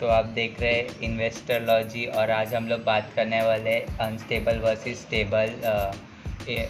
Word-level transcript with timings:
तो 0.00 0.06
आप 0.08 0.26
देख 0.34 0.60
रहे 0.60 0.72
हैं 0.72 1.00
इन्वेस्टर 1.02 1.62
लॉजी 1.62 2.04
और 2.18 2.30
आज 2.30 2.54
हम 2.54 2.68
लोग 2.68 2.84
बात 2.84 3.12
करने 3.16 3.40
वाले 3.42 3.74
अनस्टेबल 4.00 4.58
वर्सेस 4.58 5.00
स्टेबल 5.00 5.50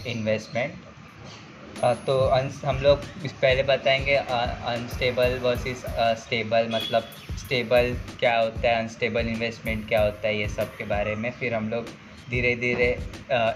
इन्वेस्टमेंट 0.08 0.88
तो 2.06 2.18
हम 2.66 2.80
लोग 2.82 3.04
पहले 3.26 3.62
बताएँगे 3.62 4.14
अनस्टेबल 4.14 5.38
वर्सेस 5.42 5.84
स्टेबल 6.22 6.68
मतलब 6.72 7.02
स्टेबल 7.40 7.94
क्या 8.20 8.36
होता 8.38 8.68
है 8.68 8.74
अनस्टेबल 8.78 9.28
इन्वेस्टमेंट 9.28 9.86
क्या 9.88 10.02
होता 10.02 10.28
है, 10.28 10.36
ये 10.38 10.48
सब 10.48 10.76
के 10.76 10.84
बारे 10.84 11.14
में। 11.16 11.30
फिर 11.30 11.54
हम 11.54 11.68
लोग 11.70 11.86
धीरे 12.30 12.54
धीरे 12.56 12.90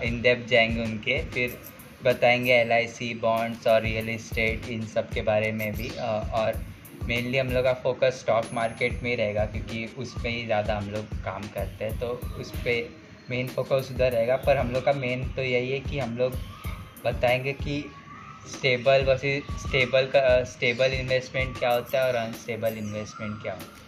इन 0.06 0.20
डेप्थ 0.22 0.48
जाएँगे 0.50 0.82
उनके। 0.82 1.18
फिर 1.34 1.58
बताएँगे 2.04 2.86
सी 2.88 3.12
बॉन्ड्स 3.22 3.66
और 3.66 3.82
रियल 3.82 4.08
इस्टेट 4.10 4.68
इन 4.70 4.86
सब 4.86 5.10
के 5.10 5.22
बारे 5.22 5.52
में 5.52 5.72
भी 5.74 5.88
और 5.88 6.62
मेनली 7.06 7.38
हम 7.38 7.48
लोग 7.48 7.64
का 7.64 7.72
फोकस 7.82 8.20
स्टॉक 8.20 8.44
मार्केट 8.54 9.02
में 9.02 9.08
ही 9.10 9.16
रहेगा 9.16 9.44
क्योंकि 9.46 9.84
उस 9.98 10.12
पर 10.14 10.28
ही 10.28 10.44
ज़्यादा 10.44 10.76
हम 10.76 10.90
लोग 10.90 11.04
काम 11.24 11.42
करते 11.54 11.84
हैं 11.84 11.98
तो 11.98 12.06
उस 12.40 12.50
पर 12.58 12.88
मेन 13.30 13.48
फोकस 13.48 13.88
उधर 13.94 14.12
रहेगा। 14.12 14.36
पर 14.36 14.56
हम 14.56 14.70
लोग 14.72 14.84
का 14.84 14.92
मेन 14.94 15.24
तो 15.36 15.42
यही 15.42 15.70
है 15.72 15.80
कि 15.80 15.98
हम 15.98 16.16
लोग 16.18 16.32
बताएँगे 17.04 17.52
कि 17.54 17.84
स्टेबल 18.48 19.04
वर्सेस 19.04 19.42
स्टेबल 19.60 20.06
का 20.06 20.42
स्टेबल 20.44 20.94
इन्वेस्टमेंट 20.94 21.58
क्या 21.58 21.72
होता 21.72 21.98
है 21.98 22.08
और 22.08 22.14
अनस्टेबल 22.16 22.78
इन्वेस्टमेंट 22.78 23.42
क्या 23.42 23.52
होता 23.52 23.76
है। 23.76 23.83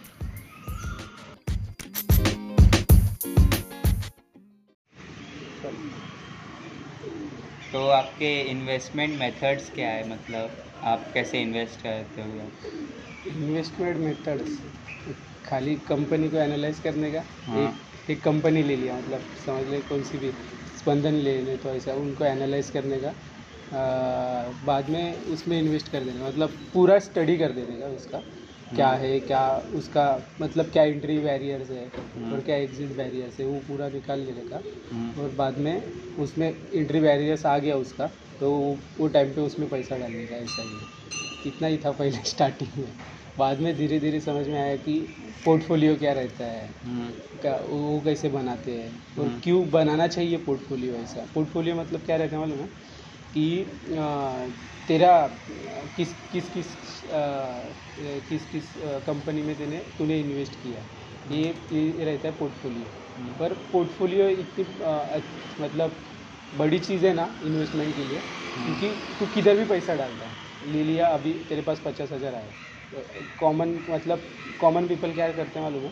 तो 7.73 7.87
आपके 7.91 8.29
इन्वेस्टमेंट 8.51 9.17
मेथड्स 9.19 9.69
क्या 9.75 9.89
है? 9.89 10.07
मतलब 10.09 10.57
आप 10.91 11.09
कैसे 11.13 11.41
इन्वेस्ट 11.41 11.81
करते 11.81 12.21
हो? 12.21 12.51
इन्वेस्टमेंट 13.25 13.97
मेथड्स 13.97 14.59
खाली 15.45 15.75
कंपनी 15.89 16.29
को 16.29 16.37
एनालाइज 16.37 16.79
करने 16.79 17.11
का? 17.11 17.23
हाँ। 17.47 17.61
एक 17.63 18.09
एक 18.09 18.23
कंपनी 18.23 18.63
ले 18.63 18.75
लिया 18.75 18.97
मतलब 18.97 19.29
समझ 19.45 19.67
ले 19.67 19.81
कौन 19.81 20.03
सी 20.03 20.17
भी 20.17 20.31
स्पंदन 20.77 21.13
ले 21.27 21.39
ले 21.41 21.57
तो 21.57 21.69
ऐसा 21.71 21.93
उनको 21.95 22.25
एनालाइज 22.25 22.69
करने 22.69 22.99
का। 23.01 23.09
आ, 23.71 24.51
बाद 24.65 24.89
में 24.89 25.21
उसमें 25.35 25.57
इन्वेस्ट 25.59 25.91
कर 25.91 26.03
देने 26.03 26.23
मतलब 26.23 26.57
पूरा 26.73 26.97
स्टडी 27.07 27.37
कर 27.37 27.51
देने 27.53 27.79
का 27.79 27.87
उसका। 27.95 28.21
क्या 28.75 28.89
है 28.91 29.19
क्या 29.19 29.41
उसका 29.73 30.03
मतलब 30.41 30.69
क्या 30.71 30.83
एंट्री 30.83 31.19
बैरियर्स 31.19 31.69
है 31.71 31.85
और 32.31 32.41
क्या 32.41 32.55
एग्जिट 32.55 32.95
बैरियर्स 32.95 33.39
है 33.39 33.45
वो 33.45 33.59
पूरा 33.59 33.89
निकाल 33.89 34.19
लेने 34.19 34.43
का 34.43 34.61
हम्म, 34.91 35.21
और 35.21 35.29
बाद 35.31 35.57
में 35.57 35.91
उसमें 36.17 36.47
एंट्री 36.73 36.99
बैरियर्स 36.99 37.45
आ 37.45 37.57
गया 37.57 37.75
उसका 37.75 38.07
तो 38.39 38.51
वो- 38.99 39.13
टाइम 39.13 39.33
पे 39.33 39.41
उसमें 39.41 39.69
पैसा 39.69 39.97
डालने 39.97 40.25
का 40.25 40.35
ऐसा 40.35 40.61
ही। 40.61 40.69
है 40.69 40.85
इतना 41.45 41.67
ही 41.67 41.77
था 41.77 41.91
पहले 41.91 42.11
स्टार्टिंग 42.25 42.77
में। 42.77 42.93
बाद 43.37 43.59
में 43.59 43.75
धीरे 43.77 43.99
धीरे 43.99 44.19
समझ 44.19 44.47
में 44.47 44.59
आया 44.59 44.75
कि 44.75 44.99
पोर्टफोलियो 45.45 45.95
क्या 45.95 46.13
रहता 46.13 46.45
है 46.45 46.67
हम्म, 46.85 47.09
का 47.41 47.55
वो 47.69 48.01
कैसे 48.01 48.29
बनाते 48.29 48.71
हैं 48.71 48.91
और 49.19 49.27
हम्म। 49.27 49.39
क्यों 49.39 49.69
बनाना 49.69 50.07
चाहिए 50.07 50.37
पोर्टफोलियो 50.37 50.95
ऐसा। 50.95 51.25
पोर्टफोलियो 51.33 51.75
मतलब 51.75 52.01
क्या 52.01 52.15
रहता 52.15 52.35
है 52.35 52.39
मालूम 52.41 52.59
है 52.59 52.69
कि 53.33 53.45
तेरा 54.87 55.11
किस 55.97 56.13
किस 56.31 56.49
किस 56.49 56.67
अ, 57.05 57.73
किस 58.27 58.45
किस 58.45 58.73
कंपनी 59.07 59.41
में 59.43 59.55
तेने 59.57 59.77
तूने 59.97 60.19
इन्वेस्ट 60.19 60.55
किया? 60.61 60.85
ये 61.25 61.41
ये 61.71 62.05
रहता 62.05 62.27
है 62.27 62.35
पोर्टफोलियो 62.37 63.33
पर 63.39 63.53
पोर्टफोलियो 63.71 64.27
इतनी 64.29 64.63
मतलब 65.59 66.03
बड़ी 66.53 66.79
चीज़ 66.79 67.05
है 67.05 67.13
ना 67.13 67.25
इन्वेस्टमेंट 67.43 67.95
के 67.95 68.03
लिए 68.03 68.19
क्योंकि 68.65 68.89
तू 69.19 69.27
किधर 69.27 69.57
भी 69.57 69.65
पैसा 69.65 69.95
डालता 69.95 70.25
है. 70.25 70.37
ले 70.63 70.83
लिया 70.83 71.07
अभी 71.09 71.33
तेरे 71.49 71.61
पास 71.61 71.81
पचास 71.85 72.11
हज़ार 72.11 72.35
आए 72.35 72.53
कॉमन 73.39 73.69
मतलब 73.89 74.31
कॉमन 74.59 74.87
पीपल 74.87 75.13
क्या 75.13 75.31
करते 75.33 75.59
हैं 75.59 75.63
मालूम 75.65 75.85
है? 75.85 75.91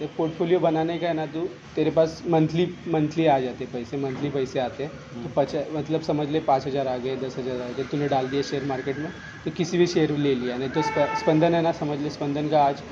एक 0.00 0.14
पोर्टफोलियो 0.16 0.58
बनाने 0.60 0.98
का 0.98 1.06
है 1.06 1.14
ना 1.14 1.26
तो 1.28 1.44
तेरे 1.76 1.90
पास 1.90 2.22
मंथली 2.28 2.64
मंथली 2.88 3.26
आ 3.26 3.38
जाते 3.40 3.66
पैसे 3.66 3.96
मंथली 3.96 4.30
पैसे 4.30 4.58
आते 4.60 4.82
हैं। 4.82 5.22
तो 5.22 5.28
पचा 5.36 5.64
मतलब 5.72 6.00
समझ 6.02 6.28
ले 6.30 6.40
पाँच 6.42 6.66
हज़ार 6.66 6.88
आ 6.88 6.96
गए 6.98 7.16
दस 7.16 7.38
हज़ार 7.38 7.60
आ 7.60 7.70
गए 7.70 7.84
तूने 7.84 8.08
डाल 8.08 8.28
दिया 8.28 8.42
शेयर 8.42 8.64
मार्केट 8.66 8.98
में 8.98 9.10
तो 9.44 9.50
किसी 9.52 9.78
भी 9.78 9.86
शेयर 9.86 10.16
ले 10.18 10.34
लिया। 10.34 10.56
नहीं 10.56 10.70
तो 10.70 10.82
स्पंदन 10.82 11.54
है 11.54 11.62
ना 11.62 11.72
समझ 11.74 11.98
ले 12.00 12.10
स्पंदन 12.10 12.48
का 12.48 12.62
आज 12.62 12.82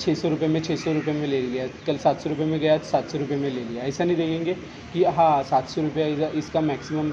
छः 0.00 0.14
सौ 0.14 0.28
रुपये 0.28 0.48
में 0.48 0.60
छः 0.62 0.76
सौ 0.76 0.92
रुपये 0.92 1.14
में 1.14 1.26
ले 1.26 1.40
लिया 1.40 1.66
कल 1.86 1.96
सात 1.98 2.20
सौ 2.20 2.30
रुपये 2.30 2.46
में 2.46 2.58
गया 2.60 2.78
सात 2.84 3.10
सौ 3.10 3.18
रुपये 3.18 3.36
में 3.36 3.48
ले 3.50 3.64
लिया। 3.64 3.84
ऐसा 3.84 4.04
नहीं 4.04 4.16
देखेंगे 4.16 4.54
कि 4.92 5.04
हाँ 5.16 5.42
सात 5.44 5.68
सौ 5.68 5.82
रुपये 5.82 6.30
इसका 6.38 6.60
मैक्सिमम 6.62 7.12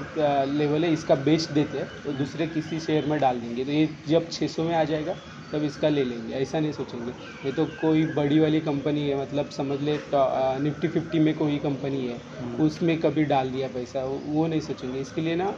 लेवल 0.50 0.84
है 0.84 0.92
इसका 0.92 1.14
बेच 1.22 1.50
देते 1.50 1.78
हैं 1.78 1.86
तो 2.04 2.12
दूसरे 2.14 2.46
किसी 2.48 2.80
शेयर 2.80 3.06
में 3.06 3.18
डाल 3.20 3.40
देंगे। 3.40 3.64
तो 3.64 3.70
ये 3.72 3.88
जब 4.08 4.28
छः 4.30 4.46
सौ 4.48 4.64
में 4.64 4.74
आ 4.76 4.82
जाएगा 4.84 5.16
तब 5.52 5.64
इसका 5.64 5.88
ले 5.88 6.04
लेंगे 6.04 6.34
ऐसा 6.34 6.60
नहीं 6.60 6.72
सोचेंगे। 6.72 7.14
ये 7.44 7.52
तो 7.52 7.66
कोई 7.78 8.04
बड़ी 8.14 8.38
वाली 8.38 8.60
कंपनी 8.62 9.06
है 9.08 9.16
मतलब 9.16 9.50
समझ 9.52 9.80
ले 9.80 9.96
तो, 9.98 10.58
निफ्टी 10.60 10.88
फिफ्टी 10.88 11.18
में 11.20 11.34
कोई 11.36 11.58
कंपनी 11.60 12.06
है 12.06 12.22
उसमें 12.58 12.98
कभी 13.00 13.24
डाल 13.26 13.50
दिया 13.50 13.68
पैसा 13.70 14.04
वो 14.04 14.18
वो 14.28 14.46
नहीं 14.46 14.60
सोचेंगे। 14.62 15.00
इसके 15.00 15.20
लिए 15.20 15.36
ना 15.36 15.48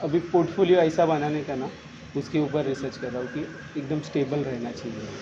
अभी 0.00 0.20
पोर्टफोलियो 0.30 0.80
ऐसा 0.80 1.06
बनाने 1.06 1.42
का 1.44 1.54
ना 1.56 1.72
उसके 2.14 2.38
ऊपर 2.40 2.64
रिसर्च 2.66 2.96
कर 2.96 3.12
रहा 3.12 3.22
हूँ 3.22 3.30
कि 3.30 3.40
एकदम 3.76 4.00
स्टेबल 4.02 4.44
रहना 4.44 4.72
चाहिए। 4.74 5.12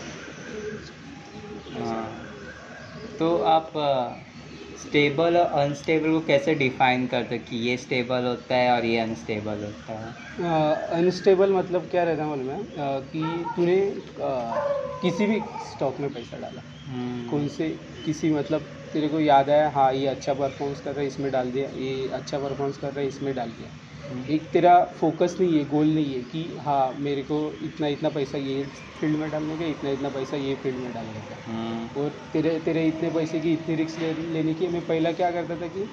हाँ। 1.72 2.30
तो 3.18 3.36
आप 3.46 3.72
स्टेबल 4.82 5.36
और 5.36 5.60
अनस्टेबल 5.60 6.10
को 6.10 6.20
कैसे 6.26 6.54
डिफाइन 6.54 7.06
करते 7.06 7.38
कि 7.38 7.56
ये 7.56 7.76
स्टेबल 7.76 8.24
होता 8.24 8.56
है 8.56 8.70
और 8.72 8.84
ये 8.84 8.98
अनस्टेबल 8.98 9.64
होता 9.64 9.92
है? 9.92 10.12
अनस्टेबल 10.98 11.50
uh, 11.50 11.56
मतलब 11.58 11.88
क्या 11.90 12.04
रहता 12.04 12.22
है 12.22 12.28
मालूम 12.28 12.50
है? 12.50 12.60
uh, 12.60 13.00
कि 13.12 13.52
तूने 13.56 13.76
uh, 14.28 15.00
किसी 15.02 15.26
भी 15.26 15.40
स्टॉक 15.40 16.00
में 16.00 16.12
पैसा 16.14 16.36
डाला। 16.36 16.60
hmm. 16.60 17.30
कौन 17.30 17.48
से 17.48 17.68
किसी 18.04 18.30
मतलब 18.30 18.60
तेरे 18.92 19.08
को 19.08 19.20
याद 19.20 19.50
आया 19.50 19.68
हाँ 19.70 19.92
ये 19.92 20.06
अच्छा 20.06 20.34
परफॉर्मेंस 20.34 20.80
कर 20.80 20.90
रहा 20.90 21.00
है 21.00 21.06
इसमें 21.06 21.30
डाल 21.32 21.50
दिया 21.50 21.68
ये 21.76 22.08
अच्छा 22.08 22.38
परफॉर्मेंस 22.38 22.76
कर 22.78 22.88
रहा 22.88 23.00
है 23.00 23.06
इसमें 23.08 23.34
डाल 23.34 23.48
दिया। 23.48 23.70
एक 24.28 24.48
तेरा 24.52 24.74
फोकस 24.96 25.36
नहीं 25.40 25.56
है 25.56 25.64
गोल 25.66 25.94
नहीं 25.94 26.12
है 26.14 26.22
कि 26.24 26.42
हाँ 26.60 26.94
मेरे 27.00 27.22
को 27.24 27.38
इतना 27.62 27.86
इतना 27.88 28.10
पैसा 28.10 28.38
ये 28.38 28.64
फ़ील्ड 29.00 29.16
में 29.18 29.28
डालने 29.30 29.58
का 29.58 29.64
इतना 29.66 29.90
इतना 29.90 30.10
पैसा 30.10 30.36
ये 30.36 30.54
फ़ील्ड 30.56 30.78
में 30.80 30.92
डालने 30.92 31.22
का। 31.22 31.38
हम्म, 31.46 31.88
और 31.96 32.10
तेरे 32.32 32.58
तेरे 32.60 32.86
इतने 32.88 33.10
पैसे 33.10 33.40
की 33.40 33.52
इतनी 33.54 33.74
रिक्स 33.76 33.98
ले, 33.98 34.12
लेने 34.14 34.54
की 34.54 34.68
मैं 34.68 34.86
पहला 34.86 35.12
क्या 35.12 35.30
करता 35.32 35.56
था 35.56 35.68
कि 35.68 35.86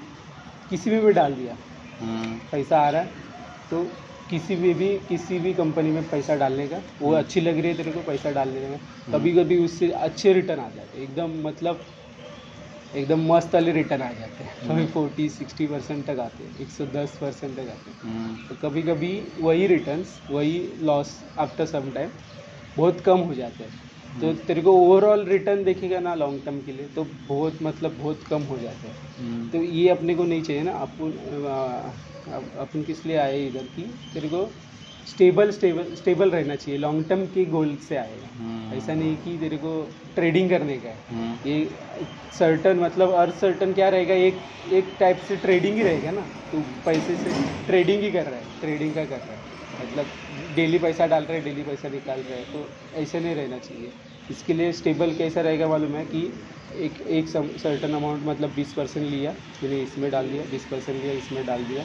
किसी 0.72 0.90
में 0.90 1.06
भी 1.06 1.12
डाल 1.14 1.36
दिया। 1.36 1.58
हम्म, 2.00 2.40
पैसा 2.52 2.80
आ 2.80 2.90
रहा 2.90 3.02
है 3.02 3.08
तो 3.72 3.84
किसी 4.30 4.56
में 4.56 4.74
भी 4.76 4.88
किसी 5.08 5.40
भी 5.40 5.54
कंपनी 5.54 5.92
में 5.92 6.08
पैसा 6.10 6.36
डालने 6.36 6.68
का 6.68 6.78
वो 7.02 7.12
अच्छी 7.14 7.42
लग 7.42 7.58
रही 7.60 7.68
है 7.68 7.78
तेरे 7.78 7.92
को 7.92 8.02
पैसा 8.04 8.32
डाल 8.32 8.54
देने 8.54 8.70
का 8.70 8.78
कभी 9.12 9.34
कभी 9.36 9.58
उससे 9.58 9.90
अच्छे 10.02 10.34
रिटर्न 10.34 10.60
आ 10.60 10.70
जाते 10.70 11.04
एकदम 11.04 11.42
मतलब 11.48 11.86
एकदम 12.94 13.22
मस्त 13.28 13.54
वाले 13.56 13.72
रिटर्न 13.72 14.02
आ 14.02 14.12
जाते 14.12 14.44
हैं। 14.44 14.68
कभी 14.70 14.86
फोर्टी 14.88 15.28
सिक्सटी 15.30 15.68
परसेंट 15.68 16.06
तक 16.08 16.20
आते 16.20 16.44
हैं 16.44 16.56
एक 16.58 16.72
सौ 16.72 16.86
दस 16.88 17.18
परसेंट 17.22 17.56
तक 17.56 17.70
आते 17.70 17.90
हैं। 17.90 17.98
हम्म, 18.04 18.36
तो 18.48 18.56
कभी 18.62 18.82
कभी 18.84 19.12
वही 19.40 19.68
रिटर्न्स 19.68 20.20
वही 20.32 20.60
लॉस 20.82 21.14
आफ्टर 21.40 21.66
सम 21.66 21.92
टाइम 21.92 22.10
बहुत 22.78 23.02
कम 23.02 23.20
हो 23.20 23.34
जाते 23.34 23.64
हैं। 23.64 24.20
तो 24.22 24.34
तेरे 24.48 24.62
को 24.62 24.72
ओवरऑल 24.78 25.26
रिटर्न 25.26 25.64
देखेगा 25.64 26.00
ना 26.00 26.16
लॉन्ग 26.16 26.46
टर्म 26.46 26.60
के 26.62 26.72
लिए 26.72 26.88
तो 26.88 27.04
बहुत 27.28 27.60
मतलब 27.62 27.98
बहुत 27.98 28.24
कम 28.30 28.42
हो 28.44 28.58
जाते 28.60 28.88
हैं। 28.88 28.98
हम्म, 29.18 29.50
तो 29.50 29.62
ये 29.64 29.88
अपने 29.90 30.16
को 30.16 30.24
नहीं 30.26 30.42
चाहिए 30.42 30.64
ना 30.64 30.72
अपन 30.80 31.12
अपन 32.62 32.84
किस 32.84 33.06
लिए 33.06 33.18
आए 33.18 33.46
इधर 33.48 33.64
की? 33.68 33.84
तेरे 34.14 34.30
को 34.30 34.46
स्टेबल 35.08 35.52
स्टेबल 35.52 35.94
स्टेबल 35.96 36.30
रहना 36.32 36.56
चाहिए। 36.56 36.80
लॉन्ग 36.80 37.08
टर्म 37.10 37.26
के 37.28 37.46
गोल 37.46 37.76
से 37.88 37.96
आएगा 37.98 38.28
हम्म, 38.36 38.74
ऐसा 38.78 38.94
नहीं 38.94 39.16
कि 39.18 39.38
तेरे 39.38 39.58
को 39.58 39.72
ट्रेडिंग 40.16 40.50
करने 40.50 40.78
का 40.78 40.90
है। 40.90 41.04
हम्म, 41.12 41.50
ये 41.50 42.06
सर्टन 42.40 42.80
मतलब 42.80 43.14
अर्थ 43.16 43.34
सर्टन 43.36 43.74
क्या 43.74 43.90
रहेगा? 43.90 44.14
एक 44.16 44.44
एक 44.74 44.96
टाइप 45.00 45.18
से 45.28 45.36
ट्रेडिंग 45.38 45.76
ही 45.76 45.84
रहेगा 45.84 46.12
ना। 46.12 46.22
तो 46.52 46.62
पैसे 46.86 47.16
से 47.16 47.32
ट्रेडिंग 47.68 48.02
ही 48.04 48.12
कर 48.12 48.26
रहा 48.26 48.36
है। 48.36 48.60
ट्रेडिंग 48.62 48.94
का 48.96 49.04
कर 49.06 49.18
रहा 49.18 49.34
है। 49.34 49.60
मतलब 49.80 50.54
डेली 50.56 50.78
पैसा 50.80 51.06
डाल 51.08 51.24
रहा 51.24 51.34
है 51.34 51.44
डेली 51.44 51.64
पैसा 51.64 51.90
निकाल 51.90 52.20
रहा 52.20 52.38
है। 52.38 52.44
तो 52.46 52.66
ऐसे 53.02 53.20
नहीं 53.20 53.36
रहना 53.36 53.58
चाहिए। 53.60 53.92
इसके 54.30 54.54
लिए 54.54 54.72
स्टेबल 54.72 55.14
कैसा 55.18 55.42
रहेगा 55.42 55.68
मालूम 55.68 55.96
है 55.96 56.06
कि 56.06 56.22
एक 56.86 57.02
एक 57.12 57.28
सर्टन 57.28 57.94
अमाउंट 57.94 58.26
मतलब 58.26 58.54
बीस 58.56 58.74
परसेंट 58.74 59.06
लिया 59.06 59.32
मैंने 59.64 59.82
इसमें 59.84 60.10
डाल 60.12 60.28
दिया 60.28 60.44
बीस 60.52 60.66
परसेंट 60.66 61.02
लिया 61.02 61.14
इसमें 61.14 61.46
डाल 61.46 61.64
दिया। 61.66 61.84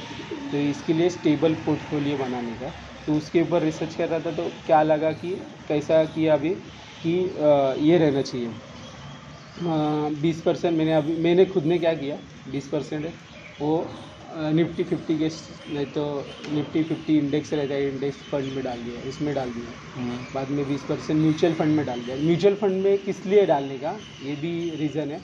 तो 0.50 0.58
इसके 0.70 0.92
लिए 0.92 1.08
स्टेबल 1.10 1.54
पोर्टफोलियो 1.64 2.16
बनाने 2.18 2.52
का 2.62 2.72
तो 3.06 3.14
उसके 3.16 3.42
ऊपर 3.42 3.62
रिसर्च 3.62 3.94
कर 3.94 4.08
रहा 4.08 4.20
था 4.20 4.30
तो 4.36 4.48
क्या 4.66 4.82
लगा 4.82 5.12
कि 5.14 5.34
कैसा 5.68 6.04
किया 6.14 6.34
अभी 6.34 6.54
कि 7.02 7.10
ये 7.88 7.98
रहना 7.98 8.22
चाहिए। 8.22 8.54
बीस 10.20 10.40
परसेंट 10.42 10.76
मैंने 10.78 10.92
अभी 10.94 11.16
मैंने 11.22 11.44
खुद 11.46 11.64
ने 11.66 11.78
क्या 11.78 11.92
किया 11.94 12.18
बीस 12.48 12.68
परसेंट 12.68 13.04
है 13.06 13.12
वो 13.60 13.70
निफ्टी 14.54 14.84
फिफ्टी 14.84 15.16
के 15.18 15.28
नहीं 15.74 15.86
तो 15.92 16.02
निफ्टी 16.54 16.82
फिफ्टी 16.84 17.16
इंडेक्स 17.18 17.52
रहता 17.52 17.74
है 17.74 17.88
इंडेक्स 17.88 18.22
फंड 18.32 18.52
में 18.54 18.62
डाल 18.64 18.82
दिया 18.84 19.02
इसमें 19.08 19.34
डाल 19.34 19.52
दिया। 19.52 19.72
हम्म, 19.96 20.16
बाद 20.34 20.50
में 20.50 20.66
बीस 20.68 20.84
परसेंट 20.84 21.20
म्यूचुअल 21.20 21.54
फंड 21.54 21.74
में 21.76 21.84
डाल 21.86 22.00
दिया। 22.00 22.16
म्यूचुअल 22.18 22.54
फंड 22.62 22.82
में 22.82 22.98
किस 23.02 23.24
लिए 23.26 23.46
डालने 23.46 23.78
का 23.78 23.92
ये 24.22 24.34
भी 24.36 24.52
रीज़न 24.76 25.10
है 25.12 25.18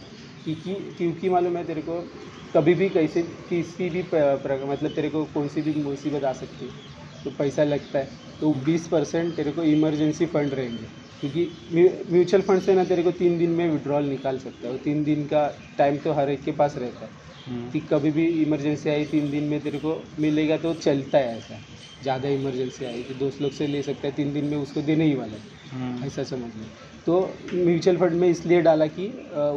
क्योंकि 0.46 0.74
क्योंकि 0.98 1.28
मालूम 1.30 1.56
है 1.56 1.64
तेरे 1.66 1.82
को 1.82 2.00
कभी 2.54 2.74
भी 2.74 2.88
कैसे 2.90 3.22
किसी 3.48 3.88
भी 3.90 4.02
मतलब 4.04 4.92
तेरे 4.94 5.08
को 5.10 5.24
कौन 5.36 5.48
सी 5.48 5.62
भी 5.62 5.72
मुसीबत 5.82 6.24
आ 6.24 6.32
सकती 6.34 6.66
है। 6.66 6.91
तो 7.24 7.30
पैसा 7.32 7.64
लगता 7.64 7.98
है। 7.98 8.20
तो 8.40 8.52
बीस 8.66 8.86
परसेंट 8.88 9.34
तेरे 9.36 9.50
को 9.52 9.62
इमरजेंसी 9.64 10.26
फंड 10.26 10.54
रहेंगे। 10.54 10.86
क्योंकि 11.20 11.48
म्यूचुअल 12.12 12.42
फंड 12.42 12.60
से 12.60 12.74
ना 12.74 12.84
तेरे 12.84 13.02
को 13.02 13.10
तीन 13.12 13.38
दिन 13.38 13.50
में 13.50 13.68
विड्रॉल 13.70 14.04
निकाल 14.04 14.38
सकता 14.38 14.66
है। 14.66 14.72
और 14.72 14.78
तीन 14.78 15.02
दिन 15.04 15.24
का 15.26 15.46
टाइम 15.78 15.96
तो 15.98 16.12
हर 16.12 16.30
एक 16.30 16.42
के 16.44 16.52
पास 16.52 16.76
रहता 16.78 17.04
है। 17.04 17.10
हम्म, 17.46 17.70
कि 17.70 17.80
कभी 17.82 18.10
भी 18.10 18.26
इमरजेंसी 18.42 18.88
आई 18.90 19.04
तीन 19.06 19.30
दिन 19.30 19.44
में 19.44 19.60
तेरे 19.60 19.78
को 19.78 19.94
मिलेगा 20.20 20.56
तो 20.56 20.72
चलता 20.76 21.18
है 21.18 21.36
ऐसा। 21.36 21.58
ज़्यादा 22.02 22.28
इमरजेंसी 22.30 22.84
आई 22.84 23.02
तो 23.02 23.14
दोस्त 23.14 23.42
लोग 23.42 23.52
से 23.52 23.66
ले 23.66 23.82
सकता 23.82 24.06
है 24.06 24.12
तीन 24.14 24.32
दिन 24.32 24.44
में 24.44 24.56
उसको 24.56 24.82
देने 24.82 25.04
ही 25.04 25.14
वाला 25.14 25.32
है। 25.32 25.60
हम्म, 25.72 26.04
ऐसा 26.04 26.22
समझ 26.24 26.50
लो। 26.56 26.64
तो 27.06 27.20
म्यूचुअल 27.54 27.96
फंड 27.96 28.12
में 28.12 28.28
इसलिए 28.28 28.60
डाला 28.62 28.86
कि 28.88 29.06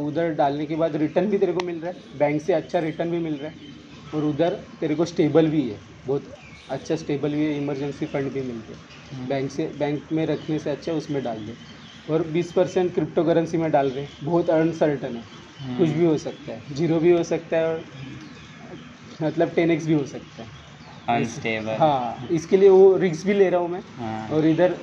उधर 0.00 0.32
डालने 0.34 0.66
के 0.66 0.76
बाद 0.76 0.96
रिटर्न 0.96 1.30
भी 1.30 1.38
तेरे 1.38 1.52
को 1.52 1.66
मिल 1.66 1.80
रहा 1.80 1.90
है। 1.90 2.18
बैंक 2.18 2.40
से 2.42 2.52
अच्छा 2.52 2.78
रिटर्न 2.80 3.10
भी 3.10 3.18
मिल 3.18 3.34
रहा 3.34 3.48
है। 3.48 3.74
और 4.12 4.24
उधर 4.24 4.54
तेरे 4.80 4.94
को 4.94 5.04
स्टेबल 5.04 5.48
भी 5.48 5.62
है। 5.62 5.78
बहुत 6.06 6.32
अच्छा 6.70 6.96
स्टेबल 6.96 7.32
भी 7.32 7.44
है 7.44 7.56
इमरजेंसी 7.56 8.06
फंड 8.06 8.32
भी 8.32 8.42
मिलते 8.42 8.72
हैं। 8.72 8.80
हम्म, 9.12 9.28
बैंक 9.28 9.50
से 9.50 9.72
बैंक 9.78 10.08
में 10.12 10.26
रखने 10.26 10.58
से 10.58 10.70
अच्छा 10.70 10.92
उसमें 10.92 11.22
डाल 11.22 11.38
दे। 11.38 11.54
और 12.12 12.22
20 12.22 12.52
परसेंट 12.52 12.94
क्रिप्टो 12.94 13.24
करेंसी 13.24 13.56
में 13.56 13.70
डाल 13.70 13.90
रहे 13.90 14.04
हैं 14.04 14.10
बहुत 14.22 14.50
अनसर्टन 14.50 15.16
है। 15.16 15.22
हम्म, 15.60 15.78
कुछ 15.78 15.88
भी 15.88 16.04
हो 16.04 16.18
सकता 16.18 16.52
है। 16.52 16.74
ज़ीरो 16.74 17.00
भी 17.00 17.10
हो 17.10 17.22
सकता 17.22 17.56
है 17.56 17.68
और 17.68 17.84
मतलब 19.22 19.50
टेन 19.50 19.70
एक्स 19.70 19.86
भी 19.86 19.92
हो 19.92 20.06
सकता 20.06 20.42
है। 20.42 20.48
अनस्टेबल 21.08 21.72
हाँ 21.72 22.28
इसके 22.30 22.56
लिए 22.56 22.68
वो 22.68 22.96
रिक्स 22.96 23.26
भी 23.26 23.34
ले 23.34 23.50
रहा 23.50 23.60
हूँ 23.60 23.68
मैं। 23.68 23.80
हाँ। 23.80 24.28
और 24.28 24.46
इधर 24.46 24.74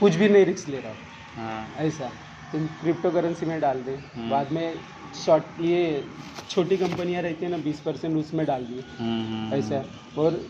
कुछ 0.00 0.14
भी 0.14 0.28
नहीं 0.28 0.44
रिक्स 0.44 0.68
ले 0.68 0.76
रहा 0.76 0.88
हूँ। 0.88 0.98
हाँ। 1.36 1.74
ऐसा। 1.78 2.10
तुम 2.52 2.66
क्रिप्टो 2.66 3.10
करेंसी 3.10 3.46
में 3.46 3.60
डाल 3.60 3.82
दे। 3.82 3.92
हम्म। 3.92 4.30
बाद 4.30 4.52
में 4.52 4.74
शॉर्ट 5.14 5.60
ये 5.60 5.80
छोटी 6.50 6.76
कंपनियाँ 6.76 7.22
रहती 7.22 7.44
है 7.44 7.50
ना 7.50 7.56
बीस 7.58 7.80
परसेंट 7.80 8.16
उसमें 8.16 8.44
डाल 8.46 8.64
दिए। 8.64 8.84
हम्म, 8.98 9.24
हम्म, 9.24 9.54
ऐसा 9.54 9.84
और 10.16 10.40